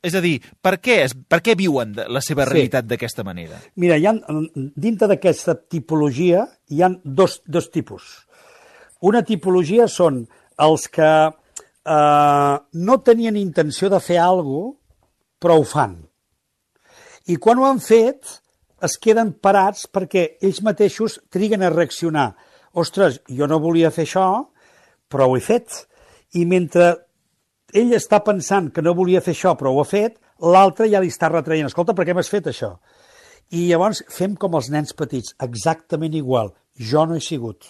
és 0.04 0.14
a 0.16 0.22
dir, 0.22 0.42
per 0.62 0.80
què, 0.82 1.04
es, 1.06 1.14
per 1.16 1.42
què 1.42 1.56
viuen 1.58 1.96
la 1.96 2.22
seva 2.22 2.46
Sí. 2.46 2.52
realitat 2.54 2.86
d'aquesta 2.86 3.24
manera? 3.24 3.60
Mira, 3.76 3.98
hi 3.98 4.06
ha, 4.06 4.14
dintre 4.76 5.08
d'aquesta 5.08 5.56
tipologia 5.56 6.48
hi 6.70 6.82
han 6.84 7.00
dos, 7.04 7.42
dos 7.46 7.72
tipus. 7.72 8.28
Una 9.02 9.24
tipologia 9.24 9.88
són 9.88 10.28
els 10.58 10.88
que 10.90 11.10
eh, 11.88 12.58
no 12.74 13.00
tenien 13.04 13.40
intenció 13.40 13.90
de 13.90 14.02
fer 14.04 14.20
alguna 14.24 14.74
cosa, 14.74 14.84
però 15.38 15.60
ho 15.60 15.66
fan. 15.70 15.92
I 17.30 17.36
quan 17.38 17.60
ho 17.62 17.66
han 17.68 17.78
fet, 17.84 18.26
es 18.82 18.96
queden 18.98 19.36
parats 19.44 19.86
perquè 19.94 20.24
ells 20.42 20.64
mateixos 20.66 21.20
triguen 21.30 21.62
a 21.62 21.70
reaccionar. 21.70 22.32
Ostres, 22.74 23.20
jo 23.30 23.46
no 23.46 23.60
volia 23.62 23.92
fer 23.94 24.08
això, 24.08 24.26
però 25.06 25.28
ho 25.28 25.36
he 25.38 25.44
fet. 25.46 25.84
I 26.34 26.46
mentre 26.50 26.88
ell 27.78 27.94
està 27.94 28.24
pensant 28.26 28.72
que 28.74 28.82
no 28.82 28.96
volia 28.98 29.22
fer 29.22 29.36
això, 29.36 29.54
però 29.60 29.76
ho 29.76 29.82
ha 29.84 29.88
fet, 29.88 30.18
l'altre 30.42 30.90
ja 30.90 31.02
li 31.04 31.14
està 31.14 31.30
retraient. 31.30 31.70
Escolta, 31.70 31.94
per 31.94 32.08
què 32.08 32.16
m'has 32.18 32.32
fet 32.34 32.50
això? 32.50 32.78
I 33.54 33.68
llavors 33.70 34.04
fem 34.12 34.36
com 34.36 34.58
els 34.60 34.72
nens 34.74 34.98
petits, 34.98 35.36
exactament 35.44 36.18
igual. 36.18 36.56
Jo 36.78 37.06
no 37.06 37.16
he 37.16 37.24
sigut. 37.24 37.70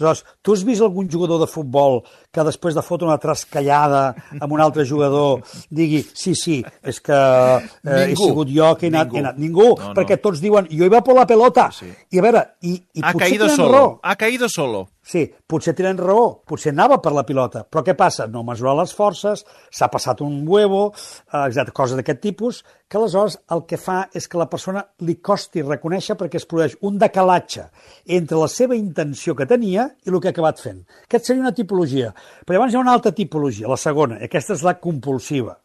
Aleshores, 0.00 0.24
tu 0.42 0.54
has 0.56 0.64
vist 0.64 0.80
algun 0.80 1.08
jugador 1.12 1.40
de 1.42 1.48
futbol 1.50 2.00
que 2.30 2.44
després 2.46 2.76
de 2.76 2.82
fotre 2.86 3.08
una 3.08 3.18
trascallada 3.18 4.14
amb 4.40 4.52
un 4.54 4.60
altre 4.62 4.84
jugador 4.86 5.40
digui, 5.70 6.02
sí, 6.14 6.34
sí, 6.38 6.60
és 6.86 7.00
que 7.02 7.16
eh, 7.16 8.12
he 8.12 8.16
sigut 8.16 8.48
jo 8.54 8.70
que 8.78 8.86
he 8.86 8.92
anat... 8.92 9.10
Ningú. 9.10 9.16
He 9.16 9.24
anat. 9.24 9.38
Ningú, 9.40 9.68
No, 9.80 9.88
no. 9.90 9.94
perquè 9.98 10.20
tots 10.22 10.40
diuen, 10.42 10.68
jo 10.70 10.86
iba 10.86 11.00
por 11.02 11.14
la 11.18 11.26
pelota. 11.26 11.68
Sí. 11.74 11.90
I 12.14 12.18
a 12.20 12.22
veure, 12.22 12.44
i, 12.62 12.76
i 12.94 13.02
Ha 13.02 13.12
potser 13.12 13.26
caído 13.28 13.44
tenen 13.48 13.56
solo, 13.56 13.72
raó. 13.72 13.92
ha 14.02 14.16
caído 14.16 14.48
solo. 14.48 14.88
Sí, 15.10 15.24
potser 15.48 15.72
tenen 15.74 15.96
raó, 15.98 16.42
potser 16.46 16.70
anava 16.74 17.00
per 17.02 17.10
la 17.16 17.24
pilota, 17.26 17.64
però 17.66 17.82
què 17.82 17.94
passa? 17.98 18.26
No 18.30 18.44
mesura 18.46 18.74
les 18.78 18.92
forces, 18.94 19.42
s'ha 19.74 19.88
passat 19.90 20.20
un 20.22 20.42
huevo, 20.46 20.90
eh, 21.32 21.46
exacte, 21.48 21.72
coses 21.74 21.96
d'aquest 21.98 22.20
tipus, 22.22 22.60
que 22.90 22.98
aleshores 22.98 23.38
el 23.54 23.64
que 23.70 23.78
fa 23.80 24.04
és 24.14 24.26
que 24.28 24.38
la 24.38 24.46
persona 24.50 24.82
li 25.06 25.16
costi 25.22 25.62
reconèixer 25.62 26.16
perquè 26.20 26.38
es 26.40 26.46
produeix 26.46 26.76
un 26.86 26.98
decalatge 26.98 27.64
entre 28.06 28.38
la 28.38 28.48
seva 28.50 28.76
intenció 28.76 29.34
que 29.38 29.46
tenia 29.46 29.88
i 30.04 30.10
el 30.10 30.20
que 30.20 30.30
ha 30.30 30.34
acabat 30.34 30.60
fent. 30.62 30.82
Aquest 31.08 31.30
seria 31.30 31.42
una 31.42 31.54
tipologia. 31.54 32.12
Però 32.44 32.56
llavors 32.56 32.74
hi 32.74 32.78
ha 32.78 32.84
una 32.84 32.94
altra 32.96 33.12
tipologia, 33.16 33.68
la 33.70 33.80
segona, 33.80 34.20
i 34.20 34.28
aquesta 34.28 34.56
és 34.58 34.64
la 34.66 34.78
compulsiva 34.82 35.56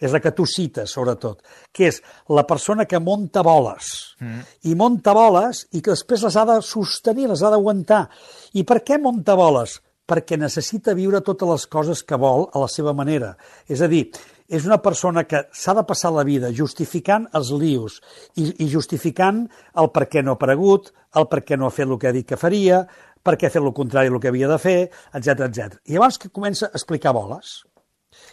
és 0.00 0.12
la 0.12 0.20
que 0.20 0.32
tu 0.36 0.44
cites, 0.48 0.92
sobretot, 0.92 1.40
que 1.72 1.88
és 1.88 2.02
la 2.28 2.44
persona 2.48 2.84
que 2.88 3.00
monta 3.00 3.42
boles. 3.46 3.92
Mm. 4.20 4.44
I 4.68 4.76
monta 4.76 5.14
boles 5.16 5.64
i 5.72 5.80
que 5.80 5.94
després 5.94 6.26
les 6.26 6.36
ha 6.36 6.44
de 6.48 6.60
sostenir, 6.64 7.30
les 7.30 7.42
ha 7.42 7.52
d'aguantar. 7.52 8.06
I 8.54 8.64
per 8.68 8.82
què 8.84 9.00
monta 9.00 9.36
boles? 9.38 9.80
Perquè 10.06 10.38
necessita 10.38 10.94
viure 10.94 11.24
totes 11.24 11.48
les 11.48 11.66
coses 11.66 12.04
que 12.06 12.18
vol 12.20 12.46
a 12.52 12.62
la 12.62 12.68
seva 12.70 12.92
manera. 12.94 13.32
És 13.66 13.80
a 13.82 13.88
dir, 13.90 14.04
és 14.46 14.66
una 14.68 14.78
persona 14.78 15.24
que 15.26 15.46
s'ha 15.50 15.74
de 15.74 15.82
passar 15.88 16.12
la 16.14 16.22
vida 16.26 16.52
justificant 16.54 17.26
els 17.34 17.50
lius 17.50 17.98
i, 18.36 18.52
i 18.62 18.68
justificant 18.70 19.46
el 19.74 19.90
per 19.90 20.06
què 20.12 20.22
no 20.22 20.36
ha 20.36 20.38
aparegut, 20.38 20.92
el 21.18 21.26
per 21.32 21.42
què 21.42 21.58
no 21.58 21.66
ha 21.66 21.74
fet 21.74 21.88
el 21.88 21.98
que 21.98 22.12
ha 22.12 22.14
dit 22.14 22.28
que 22.28 22.38
faria, 22.38 22.84
per 23.26 23.34
què 23.36 23.50
ha 23.50 23.54
fet 23.54 23.62
el 23.62 23.72
contrari 23.76 24.08
del 24.12 24.20
que 24.22 24.30
havia 24.32 24.48
de 24.48 24.58
fer, 24.62 24.78
etc 25.18 25.48
etc. 25.50 25.80
I 25.90 25.98
llavors 25.98 26.18
que 26.22 26.30
comença 26.30 26.70
a 26.70 26.78
explicar 26.78 27.12
boles. 27.16 27.58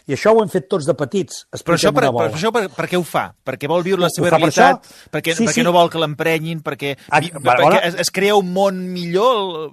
I 0.08 0.14
això 0.16 0.32
ho 0.32 0.40
hem 0.40 0.48
fet 0.52 0.66
tots 0.68 0.86
de 0.88 0.94
petits. 0.96 1.42
Però 1.64 1.74
això, 1.76 1.90
per, 1.92 2.06
per, 2.12 2.24
això 2.32 2.50
per, 2.52 2.62
per 2.72 2.86
què 2.88 2.96
ho 2.96 3.02
fa? 3.04 3.26
Perquè 3.44 3.68
vol 3.68 3.82
viure 3.84 4.00
la 4.00 4.08
Ho 4.08 4.14
seva 4.14 4.30
per 4.30 4.38
realitat? 4.38 4.84
això? 4.86 5.08
Perquè, 5.12 5.34
Sí, 5.36 5.44
perquè 5.48 5.60
sí. 5.60 5.64
no 5.66 5.72
vol 5.76 5.90
que 5.92 6.00
l'emprenyin? 6.00 6.62
Perquè, 6.64 6.94
vi- 7.20 7.30
va, 7.34 7.42
perquè 7.50 7.62
bona. 7.66 7.80
es, 7.88 7.98
es 8.04 8.10
crea 8.12 8.36
un 8.36 8.48
món 8.52 8.80
millor? 8.92 9.70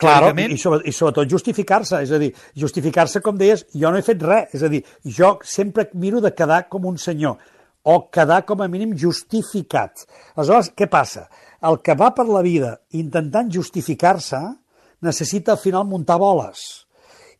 Claro, 0.00 0.32
i, 0.36 0.56
sobre, 0.58 0.80
i 0.88 0.92
sobretot 0.92 1.30
justificar-se, 1.30 2.00
és 2.02 2.12
a 2.12 2.18
dir, 2.20 2.32
justificar-se, 2.58 3.20
com 3.24 3.36
deies, 3.40 3.64
jo 3.72 3.92
no 3.92 4.00
he 4.00 4.04
fet 4.04 4.22
res, 4.26 4.52
és 4.58 4.64
a 4.66 4.70
dir, 4.72 4.82
jo 5.06 5.36
sempre 5.46 5.86
miro 5.94 6.20
de 6.24 6.32
quedar 6.34 6.64
com 6.72 6.84
un 6.90 6.98
senyor, 6.98 7.36
o 7.84 7.98
quedar 8.10 8.42
com 8.48 8.60
a 8.64 8.68
mínim 8.68 8.96
justificat. 8.98 10.04
Aleshores, 10.34 10.72
què 10.76 10.88
passa? 10.90 11.28
El 11.64 11.78
que 11.84 11.94
va 11.96 12.10
per 12.16 12.26
la 12.28 12.42
vida 12.44 12.74
intentant 12.98 13.52
justificar-se 13.54 14.40
necessita 15.04 15.54
al 15.54 15.60
final 15.62 15.86
muntar 15.86 16.18
boles. 16.18 16.84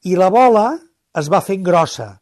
I 0.05 0.19
la 0.21 0.31
bola 0.31 0.75
es 1.17 1.31
va 1.33 1.43
fent 1.45 1.65
grossa. 1.65 2.15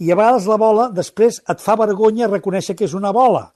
I 0.00 0.12
a 0.12 0.16
vegades 0.16 0.46
la 0.48 0.56
bola 0.60 0.88
després 0.96 1.40
et 1.48 1.60
fa 1.60 1.76
vergonya 1.80 2.28
reconèixer 2.30 2.76
que 2.76 2.86
és 2.88 2.96
una 2.96 3.12
bola. 3.12 3.50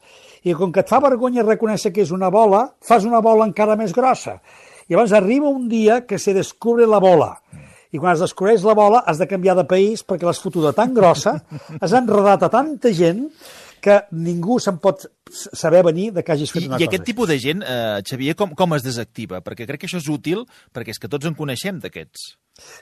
I 0.45 0.53
com 0.57 0.73
que 0.73 0.83
et 0.85 0.91
fa 0.91 1.01
vergonya 1.01 1.45
reconèixer 1.45 1.93
que 1.93 2.05
és 2.05 2.13
una 2.13 2.29
bola, 2.33 2.67
fas 2.85 3.07
una 3.09 3.23
bola 3.25 3.47
encara 3.49 3.79
més 3.81 3.95
grossa. 3.97 4.39
I 4.89 4.93
llavors 4.93 5.15
arriba 5.17 5.49
un 5.49 5.69
dia 5.69 6.03
que 6.05 6.19
se 6.19 6.35
descubre 6.37 6.87
la 6.87 7.01
bola. 7.01 7.31
I 7.95 8.01
quan 8.03 8.17
es 8.17 8.25
descobreix 8.25 8.65
la 8.67 8.75
bola 8.77 9.05
has 9.07 9.21
de 9.21 9.29
canviar 9.31 9.55
de 9.57 9.65
país 9.71 10.03
perquè 10.05 10.27
l'has 10.27 10.43
fotuda 10.43 10.75
tan 10.77 10.93
grossa, 10.97 11.39
has 11.81 11.95
enredat 11.95 12.43
a 12.43 12.51
tanta 12.53 12.93
gent 12.93 13.29
que 13.85 13.99
ningú 14.17 14.57
se'n 14.63 14.79
pot 14.81 15.03
saber 15.29 15.83
venir 15.85 16.11
de 16.15 16.23
que 16.25 16.33
hagis 16.33 16.53
fet 16.55 16.65
I, 16.65 16.69
una 16.71 16.79
I 16.79 16.85
cosa 16.85 16.89
aquest 16.89 17.03
així. 17.03 17.11
tipus 17.11 17.29
de 17.29 17.37
gent, 17.43 17.65
eh, 17.67 18.01
Xavier, 18.09 18.35
com, 18.39 18.55
com 18.57 18.77
es 18.77 18.87
desactiva? 18.87 19.43
Perquè 19.45 19.67
crec 19.69 19.83
que 19.83 19.91
això 19.91 20.01
és 20.01 20.09
útil, 20.13 20.47
perquè 20.73 20.95
és 20.95 21.01
que 21.03 21.11
tots 21.13 21.29
en 21.29 21.37
coneixem 21.37 21.83
d'aquests. 21.83 22.25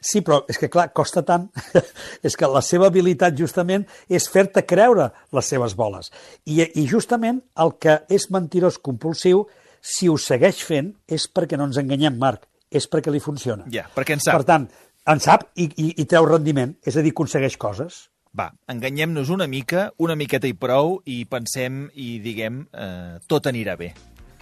Sí, 0.05 0.21
però 0.21 0.43
és 0.53 0.61
que, 0.61 0.69
clar, 0.71 0.91
costa 0.95 1.25
tant. 1.27 1.49
és 2.27 2.37
que 2.39 2.51
la 2.51 2.63
seva 2.63 2.91
habilitat, 2.93 3.35
justament, 3.39 3.87
és 4.07 4.29
fer-te 4.31 4.63
creure 4.69 5.09
les 5.33 5.51
seves 5.55 5.75
boles. 5.79 6.13
I, 6.45 6.61
I, 6.69 6.87
justament, 6.87 7.43
el 7.65 7.75
que 7.83 7.99
és 8.13 8.29
mentirós 8.31 8.79
compulsiu, 8.79 9.47
si 9.83 10.11
ho 10.13 10.15
segueix 10.21 10.63
fent, 10.63 10.93
és 11.11 11.27
perquè 11.27 11.59
no 11.59 11.67
ens 11.71 11.81
enganyem, 11.83 12.15
Marc. 12.21 12.47
És 12.71 12.87
perquè 12.89 13.11
li 13.13 13.21
funciona. 13.21 13.67
Ja, 13.73 13.89
perquè 13.93 14.15
en 14.15 14.23
sap. 14.23 14.39
Per 14.39 14.49
tant, 14.49 14.71
en 15.13 15.21
sap 15.21 15.49
i, 15.59 15.67
i, 15.67 15.91
i 15.99 16.07
treu 16.09 16.29
rendiment. 16.31 16.77
És 16.87 16.97
a 16.97 17.03
dir, 17.05 17.11
aconsegueix 17.17 17.59
coses. 17.61 18.07
Va, 18.33 18.47
enganyem-nos 18.73 19.29
una 19.29 19.45
mica, 19.45 19.91
una 20.01 20.15
miqueta 20.17 20.49
i 20.49 20.55
prou, 20.57 20.95
i 21.05 21.19
pensem 21.29 21.83
i 21.93 22.15
diguem 22.25 22.63
eh, 22.73 23.19
tot 23.29 23.49
anirà 23.51 23.77
bé. 23.77 23.91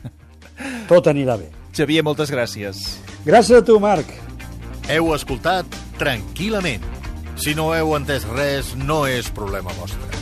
Tot 0.90 1.10
anirà 1.10 1.34
bé. 1.40 1.48
Xavier, 1.74 2.04
moltes 2.06 2.30
gràcies. 2.30 2.84
Gràcies 3.26 3.58
a 3.58 3.66
tu, 3.66 3.80
Marc. 3.82 4.14
Heu 4.90 5.10
escoltat 5.16 5.66
tranquil·lament. 5.98 6.86
Si 7.40 7.56
no 7.58 7.72
heu 7.74 7.96
entès 7.98 8.26
res, 8.30 8.74
no 8.78 9.02
és 9.10 9.30
problema 9.34 9.74
vostre. 9.80 10.19